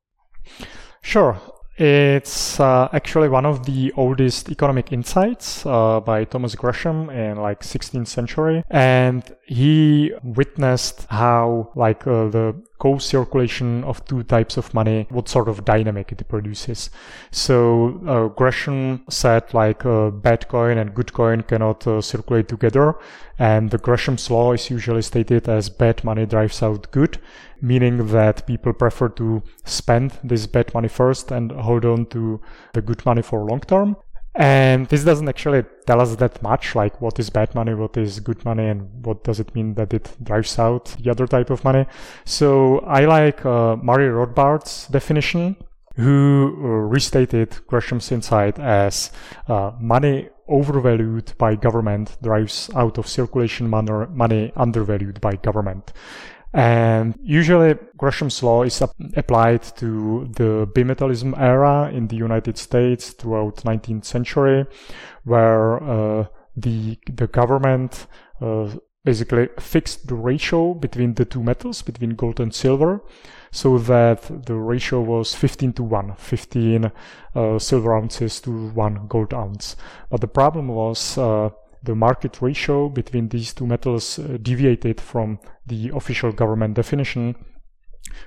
[1.03, 1.41] Sure.
[1.81, 7.61] It's uh, actually one of the oldest economic insights uh, by Thomas Gresham in like
[7.63, 15.07] 16th century, and he witnessed how like uh, the co-circulation of two types of money,
[15.11, 16.91] what sort of dynamic it produces.
[17.31, 22.95] So uh, Gresham said like uh, bad coin and good coin cannot uh, circulate together,
[23.39, 27.19] and the Gresham's law is usually stated as bad money drives out good,
[27.61, 32.41] meaning that people prefer to spend this bad money first and hold on to
[32.73, 33.97] the good money for long term.
[34.35, 38.21] And this doesn't actually tell us that much, like what is bad money, what is
[38.21, 41.65] good money, and what does it mean that it drives out the other type of
[41.65, 41.87] money.
[42.25, 45.57] So I like uh, Murray Rothbard's definition,
[45.97, 49.11] who uh, restated Gresham's insight as
[49.49, 55.93] uh, money overvalued by government drives out of circulation money undervalued by government.
[56.53, 63.57] And usually Gresham's law is applied to the bimetallism era in the United States throughout
[63.59, 64.67] 19th century,
[65.25, 68.09] where uh, the the government
[68.41, 68.69] uh,
[69.05, 73.01] basically fixed the ratio between the two metals, between gold and silver,
[73.53, 76.93] so that the ratio was 15 to 1, 15
[77.35, 79.77] uh, silver ounces to 1 gold ounce.
[80.11, 81.51] But the problem was uh,
[81.83, 87.35] the market ratio between these two metals uh, deviated from the official government definition.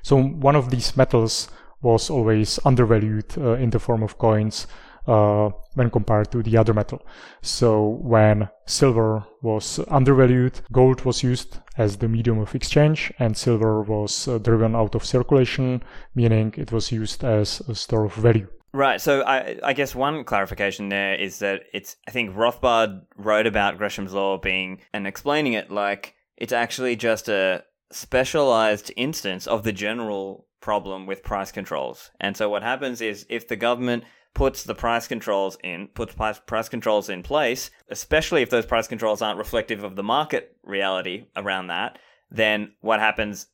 [0.01, 1.49] So one of these metals
[1.81, 4.67] was always undervalued uh, in the form of coins
[5.05, 7.05] uh, when compared to the other metal.
[7.41, 13.81] So when silver was undervalued, gold was used as the medium of exchange and silver
[13.81, 15.83] was driven out of circulation,
[16.15, 18.47] meaning it was used as a store of value.
[18.73, 18.99] Right.
[18.99, 23.77] So I, I guess one clarification there is that it's I think Rothbard wrote about
[23.77, 29.71] Gresham's law being and explaining it like it's actually just a specialized instance of the
[29.71, 32.09] general problem with price controls.
[32.19, 36.69] And so what happens is if the government puts the price controls in, puts price,
[36.69, 41.67] controls in place, especially if those price controls aren't reflective of the market reality around
[41.67, 41.99] that,
[42.31, 43.47] then what happens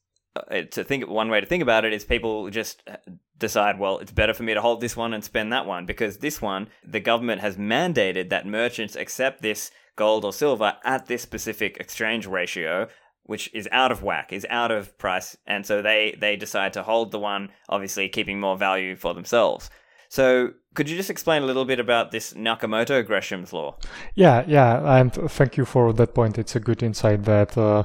[0.72, 2.88] to think one way to think about it is people just
[3.38, 6.18] decide, well, it's better for me to hold this one and spend that one because
[6.18, 11.22] this one, the government has mandated that merchants accept this gold or silver at this
[11.22, 12.88] specific exchange ratio
[13.30, 16.82] which is out of whack, is out of price, and so they they decide to
[16.82, 19.70] hold the one, obviously keeping more value for themselves.
[20.10, 23.78] So, could you just explain a little bit about this Nakamoto Gresham's law?
[24.16, 26.40] Yeah, yeah, and thank you for that point.
[26.40, 27.84] It's a good insight that uh,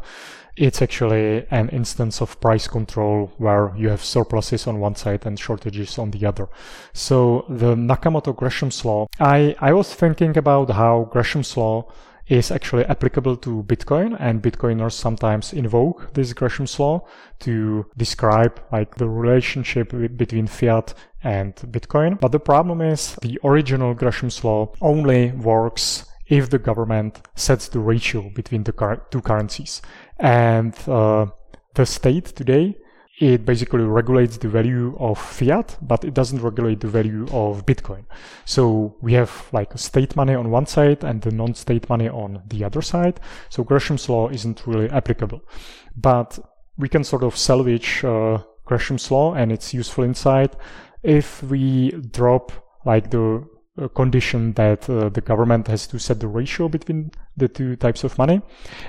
[0.56, 5.38] it's actually an instance of price control where you have surpluses on one side and
[5.38, 6.48] shortages on the other.
[6.92, 11.90] So the Nakamoto Gresham's law, I, I was thinking about how Gresham's law
[12.26, 17.06] is actually applicable to Bitcoin and Bitcoiners sometimes invoke this Gresham's law
[17.40, 22.18] to describe like the relationship between fiat and Bitcoin.
[22.18, 27.80] But the problem is the original Gresham's law only works if the government sets the
[27.80, 29.82] ratio between the two currencies.
[30.18, 31.26] And uh,
[31.74, 32.76] the state today
[33.20, 38.04] it basically regulates the value of fiat, but it doesn't regulate the value of Bitcoin.
[38.44, 42.64] So we have like state money on one side and the non-state money on the
[42.64, 43.20] other side.
[43.50, 45.42] So Gresham's law isn't really applicable,
[45.96, 46.38] but
[46.76, 50.56] we can sort of salvage uh, Gresham's law and its useful insight
[51.04, 52.50] if we drop
[52.84, 53.46] like the
[53.94, 58.16] condition that uh, the government has to set the ratio between the two types of
[58.18, 58.40] money.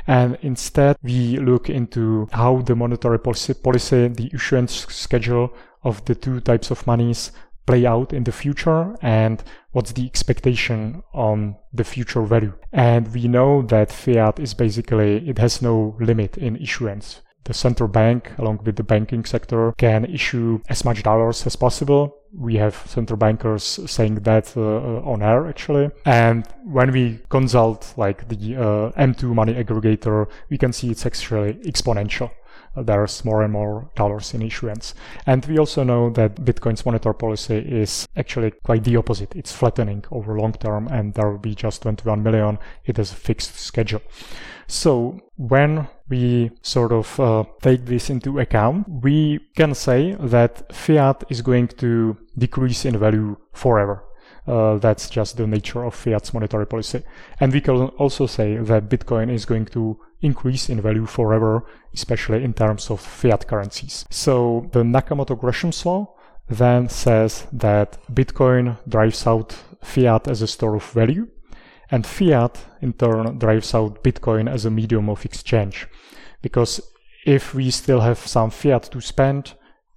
[0.08, 6.16] And instead, we look into how the monetary policy, policy, the issuance schedule of the
[6.16, 7.32] two types of monies
[7.66, 12.54] play out in the future and what's the expectation on the future value.
[12.72, 17.88] And we know that fiat is basically, it has no limit in issuance the central
[17.88, 22.18] bank, along with the banking sector, can issue as much dollars as possible.
[22.34, 25.90] We have central bankers saying that uh, on air actually.
[26.06, 31.54] And when we consult like the uh, M2 money aggregator, we can see it's actually
[31.66, 32.32] exponential
[32.84, 34.94] there's more and more dollars in issuance.
[35.26, 39.36] And we also know that Bitcoin's monetary policy is actually quite the opposite.
[39.36, 42.58] It's flattening over long term and there will be just 21 million.
[42.86, 44.02] It has a fixed schedule.
[44.68, 51.24] So when we sort of uh, take this into account, we can say that fiat
[51.30, 54.04] is going to decrease in value forever.
[54.48, 57.04] Uh, that's just the nature of fiat's monetary policy.
[57.40, 62.44] And we can also say that Bitcoin is going to increase in value forever, especially
[62.44, 64.06] in terms of fiat currencies.
[64.10, 66.16] So the Nakamoto Gresham's law
[66.48, 71.28] then says that Bitcoin drives out fiat as a store of value,
[71.92, 75.88] and fiat in turn drives out Bitcoin as a medium of exchange.
[76.42, 76.82] Because
[77.26, 79.54] if we still have some fiat to spend,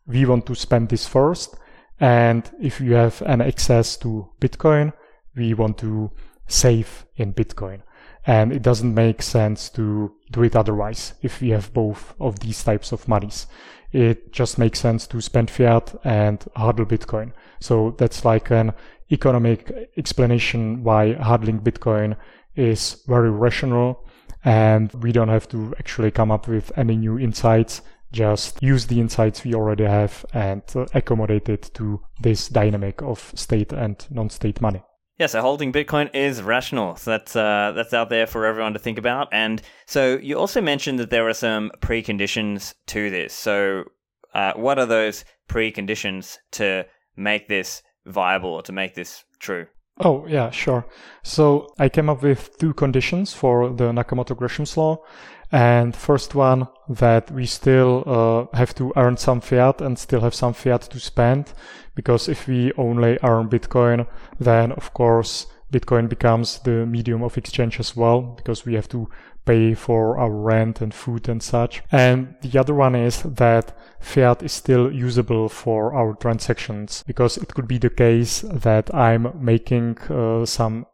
[0.07, 1.57] we want to spend this first.
[2.01, 4.93] And if you have an access to Bitcoin,
[5.36, 6.11] we want to
[6.47, 7.82] save in Bitcoin.
[8.26, 12.62] And it doesn't make sense to do it otherwise if we have both of these
[12.62, 13.47] types of monies.
[13.91, 17.32] It just makes sense to spend fiat and hodl Bitcoin.
[17.61, 18.74] So that's like an
[19.11, 22.17] economic explanation why hodling Bitcoin
[22.57, 24.05] is very rational
[24.45, 27.83] and we don't have to actually come up with any new insights
[28.13, 30.63] just use the insights we already have and
[30.95, 34.83] accommodate it to this dynamic of state and non-state money
[35.19, 36.95] yeah, so holding Bitcoin is rational.
[36.95, 39.27] So that's uh, that's out there for everyone to think about.
[39.33, 43.35] And so you also mentioned that there are some preconditions to this.
[43.35, 43.85] So
[44.33, 46.87] uh, what are those preconditions to
[47.17, 49.67] make this viable or to make this true?
[50.01, 50.87] Oh, yeah, sure.
[51.25, 55.03] So I came up with two conditions for the Nakamoto Gresham's law.
[55.51, 60.35] And first one that we still uh, have to earn some fiat and still have
[60.35, 61.53] some fiat to spend
[61.95, 64.07] because if we only earn Bitcoin,
[64.39, 69.09] then of course Bitcoin becomes the medium of exchange as well because we have to
[69.49, 71.83] pay for our rent and food and such.
[71.91, 77.55] And the other one is that fiat is still usable for our transactions because it
[77.55, 80.87] could be the case that I'm making uh, some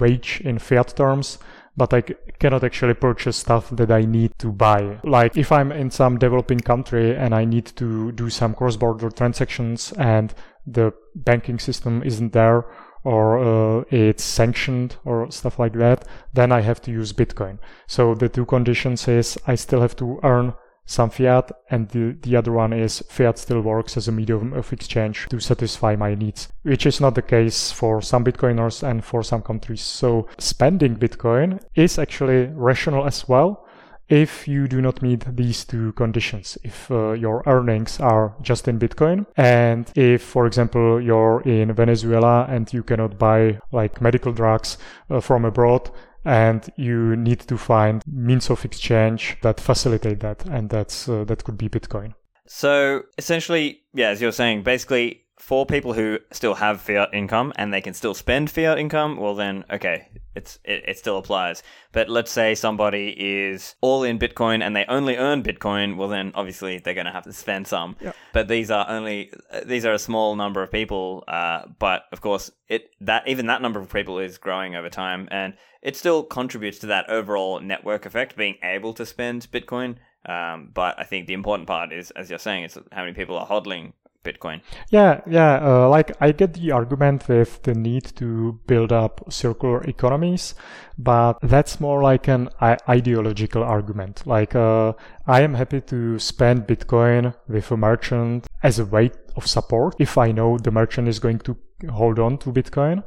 [0.00, 1.38] wage in fiat terms
[1.76, 2.02] but I
[2.40, 5.00] cannot actually purchase stuff that I need to buy.
[5.04, 9.92] Like if I'm in some developing country and I need to do some cross-border transactions
[9.92, 10.34] and
[10.66, 12.66] the banking system isn't there
[13.04, 17.58] or uh, it's sanctioned or stuff like that, then I have to use Bitcoin.
[17.86, 20.54] So the two conditions is I still have to earn
[20.86, 24.72] some fiat, and the, the other one is fiat still works as a medium of
[24.72, 29.22] exchange to satisfy my needs, which is not the case for some Bitcoiners and for
[29.22, 29.82] some countries.
[29.82, 33.66] So spending Bitcoin is actually rational as well
[34.10, 36.58] if you do not meet these two conditions.
[36.64, 42.44] If uh, your earnings are just in Bitcoin, and if, for example, you're in Venezuela
[42.48, 44.76] and you cannot buy like medical drugs
[45.08, 45.90] uh, from abroad,
[46.24, 51.44] and you need to find means of exchange that facilitate that, and that's uh, that
[51.44, 52.14] could be Bitcoin.
[52.46, 57.72] So essentially, yeah, as you're saying, basically for people who still have fiat income and
[57.72, 61.62] they can still spend fiat income, well then okay, it's it, it still applies.
[61.92, 66.30] But let's say somebody is all in Bitcoin and they only earn Bitcoin, well then
[66.34, 67.96] obviously they're going to have to spend some.
[68.00, 68.16] Yep.
[68.34, 69.32] But these are only
[69.64, 71.24] these are a small number of people.
[71.26, 75.26] Uh, but of course, it that even that number of people is growing over time,
[75.30, 79.96] and it still contributes to that overall network effect, being able to spend Bitcoin.
[80.26, 83.38] Um, but I think the important part is, as you're saying, it's how many people
[83.38, 83.94] are hodling
[84.24, 84.60] Bitcoin.
[84.90, 85.60] Yeah, yeah.
[85.62, 90.54] Uh, like I get the argument with the need to build up circular economies,
[90.98, 94.26] but that's more like an ideological argument.
[94.26, 94.92] Like uh,
[95.26, 100.18] I am happy to spend Bitcoin with a merchant as a way of support if
[100.18, 101.56] I know the merchant is going to
[101.88, 103.02] hold on to Bitcoin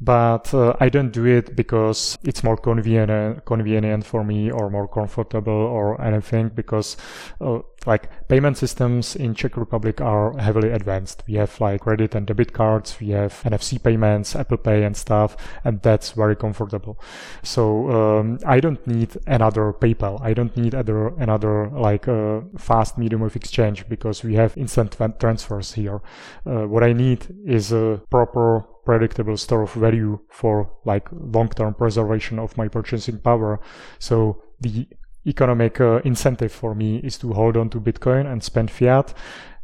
[0.00, 4.88] but uh, I don't do it because it's more convenient convenient for me or more
[4.88, 6.96] comfortable or anything because
[7.40, 11.22] uh, like payment systems in Czech Republic are heavily advanced.
[11.26, 15.36] We have like credit and debit cards, we have NFC payments, Apple Pay and stuff,
[15.64, 16.98] and that's very comfortable.
[17.42, 20.20] So um, I don't need another PayPal.
[20.20, 24.96] I don't need other another like uh, fast medium of exchange because we have instant
[25.18, 26.02] transfers here.
[26.44, 32.38] Uh, what I need is a proper predictable store of value for like long-term preservation
[32.38, 33.60] of my purchasing power.
[33.98, 34.86] So the
[35.26, 39.12] economic uh, incentive for me is to hold on to Bitcoin and spend fiat.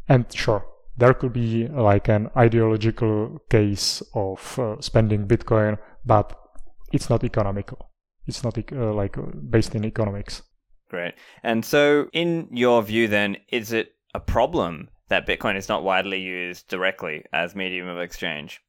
[0.09, 0.67] And sure,
[0.97, 6.37] there could be like an ideological case of uh, spending Bitcoin, but
[6.93, 7.89] it's not economical.
[8.27, 10.43] It's not uh, like uh, based in economics.
[10.91, 11.15] Great.
[11.43, 16.21] And so, in your view, then, is it a problem that Bitcoin is not widely
[16.21, 18.63] used directly as medium of exchange?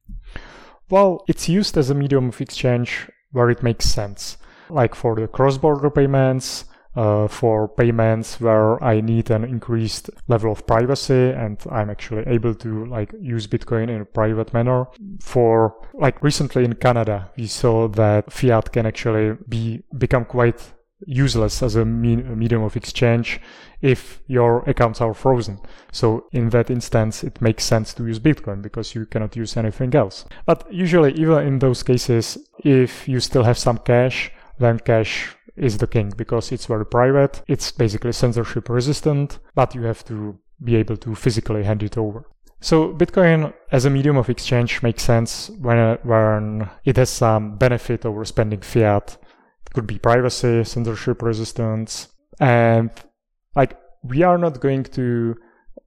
[0.90, 4.36] Well, it's used as a medium of exchange where it makes sense,
[4.68, 6.66] like for the cross-border payments,
[6.96, 12.54] uh, for payments where I need an increased level of privacy and I'm actually able
[12.56, 14.86] to like use Bitcoin in a private manner.
[15.20, 20.73] For like recently in Canada, we saw that fiat can actually be become quite
[21.06, 23.40] useless as a medium of exchange
[23.82, 25.60] if your accounts are frozen.
[25.92, 29.94] So in that instance, it makes sense to use Bitcoin because you cannot use anything
[29.94, 30.24] else.
[30.46, 35.78] But usually, even in those cases, if you still have some cash, then cash is
[35.78, 37.42] the king because it's very private.
[37.46, 42.26] It's basically censorship resistant, but you have to be able to physically hand it over.
[42.60, 48.06] So Bitcoin as a medium of exchange makes sense when, when it has some benefit
[48.06, 49.18] over spending fiat
[49.74, 52.08] could be privacy, censorship resistance,
[52.40, 52.90] and
[53.54, 55.36] like we are not going to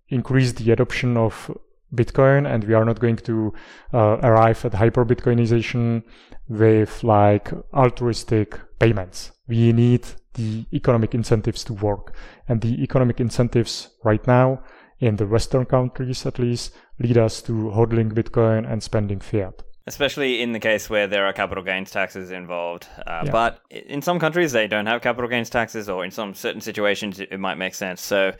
[0.09, 1.51] increase the adoption of
[1.95, 3.53] Bitcoin and we are not going to
[3.93, 6.03] uh, arrive at hyper Bitcoinization
[6.49, 9.31] with like altruistic payments.
[9.47, 12.13] We need the economic incentives to work.
[12.47, 14.63] And the economic incentives right now
[14.99, 20.41] in the Western countries at least lead us to hodling Bitcoin and spending fiat especially
[20.41, 22.87] in the case where there are capital gains taxes involved.
[23.07, 23.31] Uh, yeah.
[23.31, 27.19] But in some countries, they don't have capital gains taxes, or in some certain situations,
[27.19, 28.01] it, might make sense.
[28.01, 28.33] So,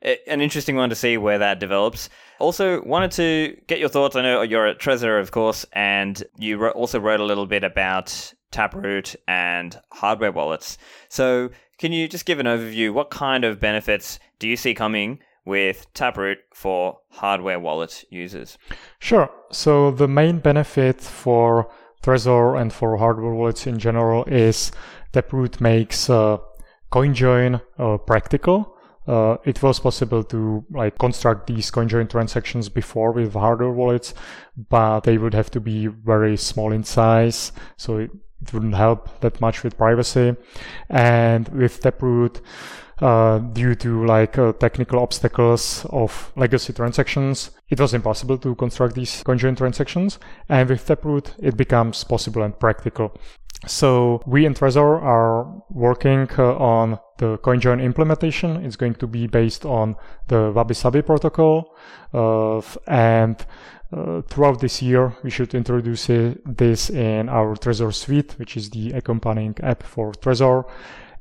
[0.00, 2.08] it, an interesting one to see where that develops.
[2.38, 4.16] Also, wanted to get your thoughts.
[4.16, 7.62] I know you're at Trezor, of course, and you wrote, also wrote a little bit
[7.62, 10.78] about Taproot and hardware wallets.
[11.10, 12.94] So, can you just give an overview?
[12.94, 18.58] What kind of benefits do you see coming with Taproot for hardware wallet users?
[18.98, 19.30] Sure.
[19.50, 21.70] So the main benefit for
[22.02, 24.72] Trezor and for hardware wallets in general is
[25.12, 26.38] Taproot makes uh,
[26.92, 28.76] CoinJoin uh, practical.
[29.06, 34.14] Uh, it was possible to like construct these CoinJoin transactions before with hardware wallets,
[34.68, 38.10] but they would have to be very small in size, so it,
[38.42, 40.34] it wouldn't help that much with privacy.
[40.90, 42.40] And with Taproot,
[43.00, 47.50] uh, due to like uh, technical obstacles of legacy transactions.
[47.68, 50.18] It was impossible to construct these CoinJoin transactions,
[50.48, 53.12] and with Taproot, it becomes possible and practical.
[53.66, 58.64] So we in Trezor are working uh, on the CoinJoin implementation.
[58.64, 59.96] It's going to be based on
[60.28, 61.76] the Wabi Sabi protocol,
[62.14, 63.44] uh, and
[63.92, 68.92] uh, throughout this year, we should introduce this in our Trezor Suite, which is the
[68.92, 70.64] accompanying app for Trezor.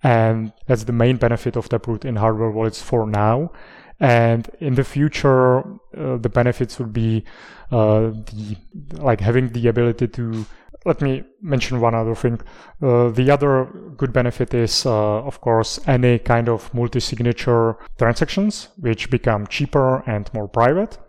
[0.05, 3.51] And that's the main benefit of Taproot in hardware wallets for now.
[3.99, 5.61] And in the future,
[5.97, 7.23] uh, the benefits would be
[7.71, 8.55] uh, the
[8.91, 10.45] like having the ability to.
[10.85, 12.39] Let me mention one other thing.
[12.83, 13.65] Uh, the other
[13.97, 20.31] good benefit is, uh, of course, any kind of multi-signature transactions, which become cheaper and
[20.35, 20.99] more private.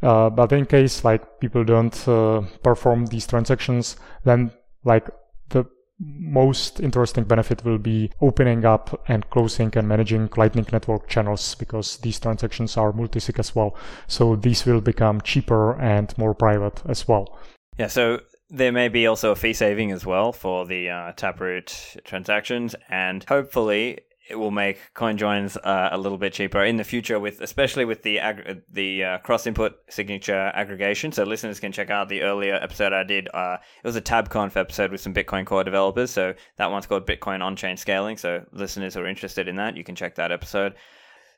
[0.00, 4.52] Uh, but in case like people don't uh, perform these transactions, then
[4.84, 5.10] like
[5.48, 5.64] the
[5.98, 11.96] most interesting benefit will be opening up and closing and managing Lightning Network channels because
[11.98, 13.76] these transactions are multisig as well.
[14.06, 17.38] So these will become cheaper and more private as well.
[17.78, 21.96] Yeah, so there may be also a fee saving as well for the uh, Taproot
[22.04, 26.84] transactions, and hopefully it will make coin joins uh, a little bit cheaper in the
[26.84, 31.12] future with especially with the ag- the uh, cross input signature aggregation.
[31.12, 34.56] So listeners can check out the earlier episode i did uh, it was a tabconf
[34.56, 36.10] episode with some bitcoin core developers.
[36.10, 38.16] So that one's called bitcoin on-chain scaling.
[38.16, 40.74] So listeners who are interested in that you can check that episode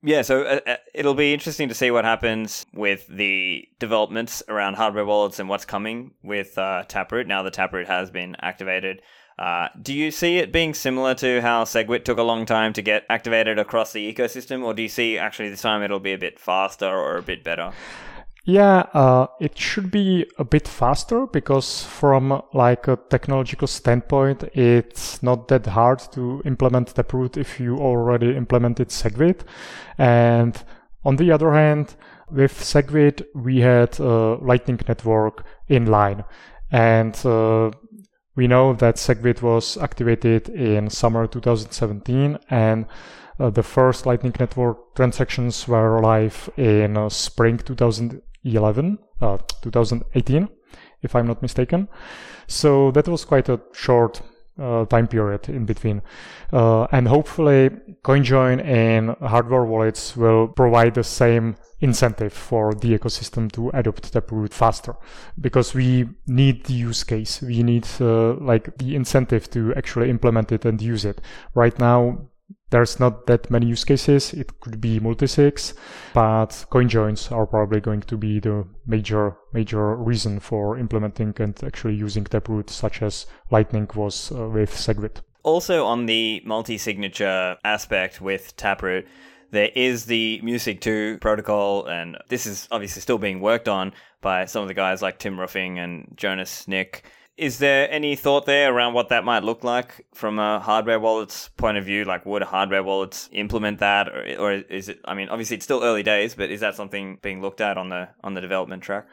[0.03, 4.75] yeah, so uh, uh it'll be interesting to see what happens with the developments around
[4.75, 9.03] hardware wallets and what's coming with uh, Taproot now the Taproot has been activated.
[9.39, 12.83] Uh, do you see it being similar to how SegWit took a long time to
[12.83, 16.19] get activated across the ecosystem, or do you see actually this time it'll be a
[16.19, 17.73] bit faster or a bit better?
[18.49, 25.23] Yeah, uh, it should be a bit faster because from like a technological standpoint, it's
[25.23, 29.41] not that hard to implement Taproot if you already implemented SegWit.
[29.99, 30.57] And
[31.05, 31.95] on the other hand,
[32.31, 36.25] with SegWit, we had Lightning Network in line.
[36.73, 37.71] And uh,
[38.35, 42.87] we know that SegWit was activated in summer 2017 and
[43.39, 47.59] uh, the first Lightning Network transactions were live in uh, spring
[48.45, 50.49] 2011, uh, 2018,
[51.03, 51.89] if I'm not mistaken.
[52.47, 54.23] So that was quite a short
[54.59, 56.03] uh, time period in between.
[56.53, 57.71] Uh, and hopefully
[58.03, 64.53] CoinJoin and hardware wallets will provide the same incentive for the ecosystem to adopt Taproot
[64.53, 64.97] faster
[65.41, 67.41] because we need the use case.
[67.41, 71.21] We need uh, like the incentive to actually implement it and use it.
[71.55, 72.29] Right now,
[72.71, 74.33] there's not that many use cases.
[74.33, 75.75] It could be multisigs,
[76.13, 81.95] but CoinJoins are probably going to be the major major reason for implementing and actually
[81.95, 85.23] using Taproot, such as Lightning was uh, with SegWit.
[85.43, 89.07] Also, on the multi-signature aspect with Taproot,
[89.51, 94.63] there is the MuSig2 protocol, and this is obviously still being worked on by some
[94.63, 97.05] of the guys like Tim Ruffing and Jonas Nick.
[97.39, 101.51] Is there any thought there around what that might look like from a hardware wallet's
[101.51, 102.05] point of view?
[102.05, 104.99] Like, would hardware wallets implement that, or, or is it?
[105.05, 107.91] I mean, obviously, it's still early days, but is that something being looked at on
[107.91, 109.07] the on the development track?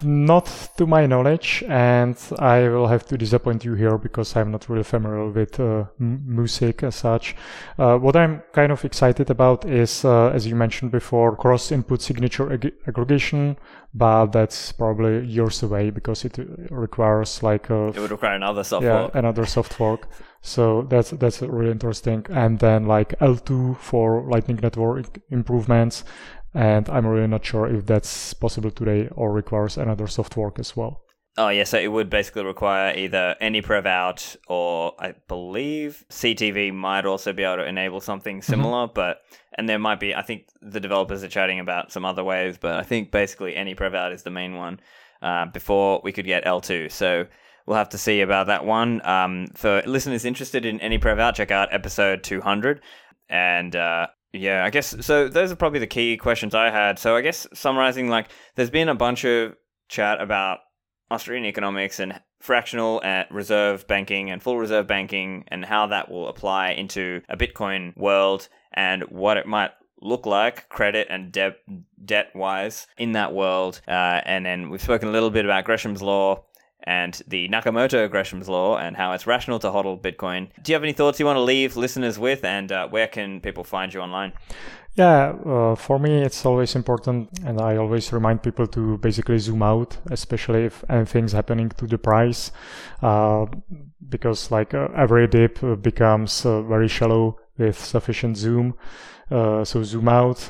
[0.00, 0.46] Not
[0.76, 4.84] to my knowledge, and I will have to disappoint you here because I'm not really
[4.84, 7.34] familiar with uh, MuSig as such.
[7.76, 12.52] Uh, what I'm kind of excited about is, uh, as you mentioned before, cross-input signature
[12.52, 13.56] ag- aggregation,
[13.92, 16.38] but that's probably years away because it
[16.70, 19.14] requires like a, it would require another soft yeah, fork.
[19.16, 20.08] another soft fork.
[20.40, 22.24] So that's that's really interesting.
[22.30, 26.04] And then like eltoo for Lightning Network improvements,
[26.58, 30.76] and I'm really not sure if that's possible today or requires another soft fork as
[30.76, 31.02] well.
[31.36, 37.32] Oh yeah, so it would basically require either AnyPrevOut or I believe CTV might also
[37.32, 38.50] be able to enable something mm-hmm.
[38.50, 38.94] similar, mm-hmm.
[38.94, 39.20] but
[39.56, 42.74] and there might be I think the developers are chatting about some other ways, but
[42.74, 44.80] I think basically AnyPrevOut is the main one
[45.22, 46.90] uh, before we could get eltoo.
[46.90, 47.26] So
[47.66, 49.00] we'll have to see about that one.
[49.06, 52.80] Um, for listeners interested in AnyPrevOut, check out episode 200.
[53.30, 55.28] And uh, yeah, I guess so.
[55.28, 56.98] Those are probably the key questions I had.
[56.98, 59.56] So I guess summarizing, like, there's been a bunch of
[59.88, 60.58] chat about
[61.10, 66.70] Austrian economics and fractional reserve banking and full reserve banking and how that will apply
[66.70, 69.70] into a Bitcoin world and what it might
[70.00, 71.56] look like credit and debt
[72.04, 73.80] debt wise in that world.
[73.88, 76.44] Uh, and then we've spoken a little bit about Gresham's law
[76.88, 80.48] and the Nakamoto Gresham's law and how it's rational to hodl Bitcoin.
[80.62, 83.40] Do you have any thoughts you want to leave listeners with, and uh, where can
[83.42, 84.32] people find you online?
[84.94, 89.62] Yeah, uh, for me, it's always important, and I always remind people to basically zoom
[89.62, 92.52] out, especially if anything's happening to the price,
[93.02, 93.44] uh,
[94.08, 98.74] because like uh, every dip becomes uh, very shallow with sufficient zoom.
[99.30, 100.40] Uh, so zoom out,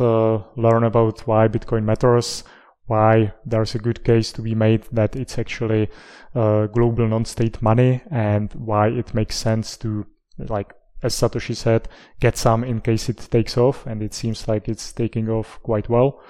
[0.57, 2.45] learn about why Bitcoin matters,
[2.89, 5.89] why there's a good case to be made that it's actually
[6.35, 10.07] uh, global non-state money and why it makes sense to
[10.39, 11.89] like as Satoshi said,
[12.21, 15.89] get some in case it takes off, and it seems like it's taking off quite
[15.89, 16.21] well.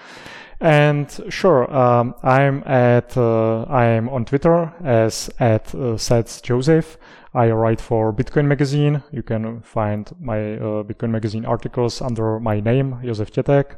[0.60, 6.98] And sure, um, I'm at uh, I'm on Twitter as at uh, Sets Joseph.
[7.32, 9.02] I write for Bitcoin Magazine.
[9.12, 13.76] You can find my uh, Bitcoin Magazine articles under my name, Josef Tetek.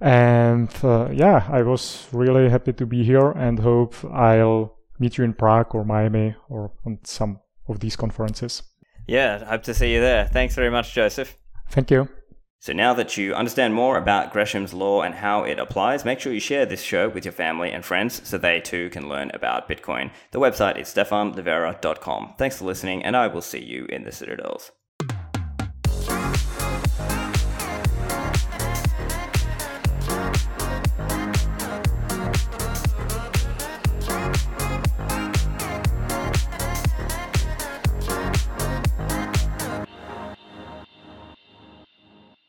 [0.00, 5.24] And uh, yeah, I was really happy to be here and hope I'll meet you
[5.24, 8.62] in Prague or Miami or on some of these conferences.
[9.08, 10.26] Yeah, hope to see you there.
[10.26, 11.36] Thanks very much, Joseph.
[11.70, 12.08] Thank you.
[12.60, 16.32] So now that you understand more about Gresham's law and how it applies, make sure
[16.32, 19.68] you share this show with your family and friends so they too can learn about
[19.68, 20.10] Bitcoin.
[20.32, 22.34] The website is stephanlivera.com.
[22.36, 24.72] Thanks for listening, and I will see you in the Citadels.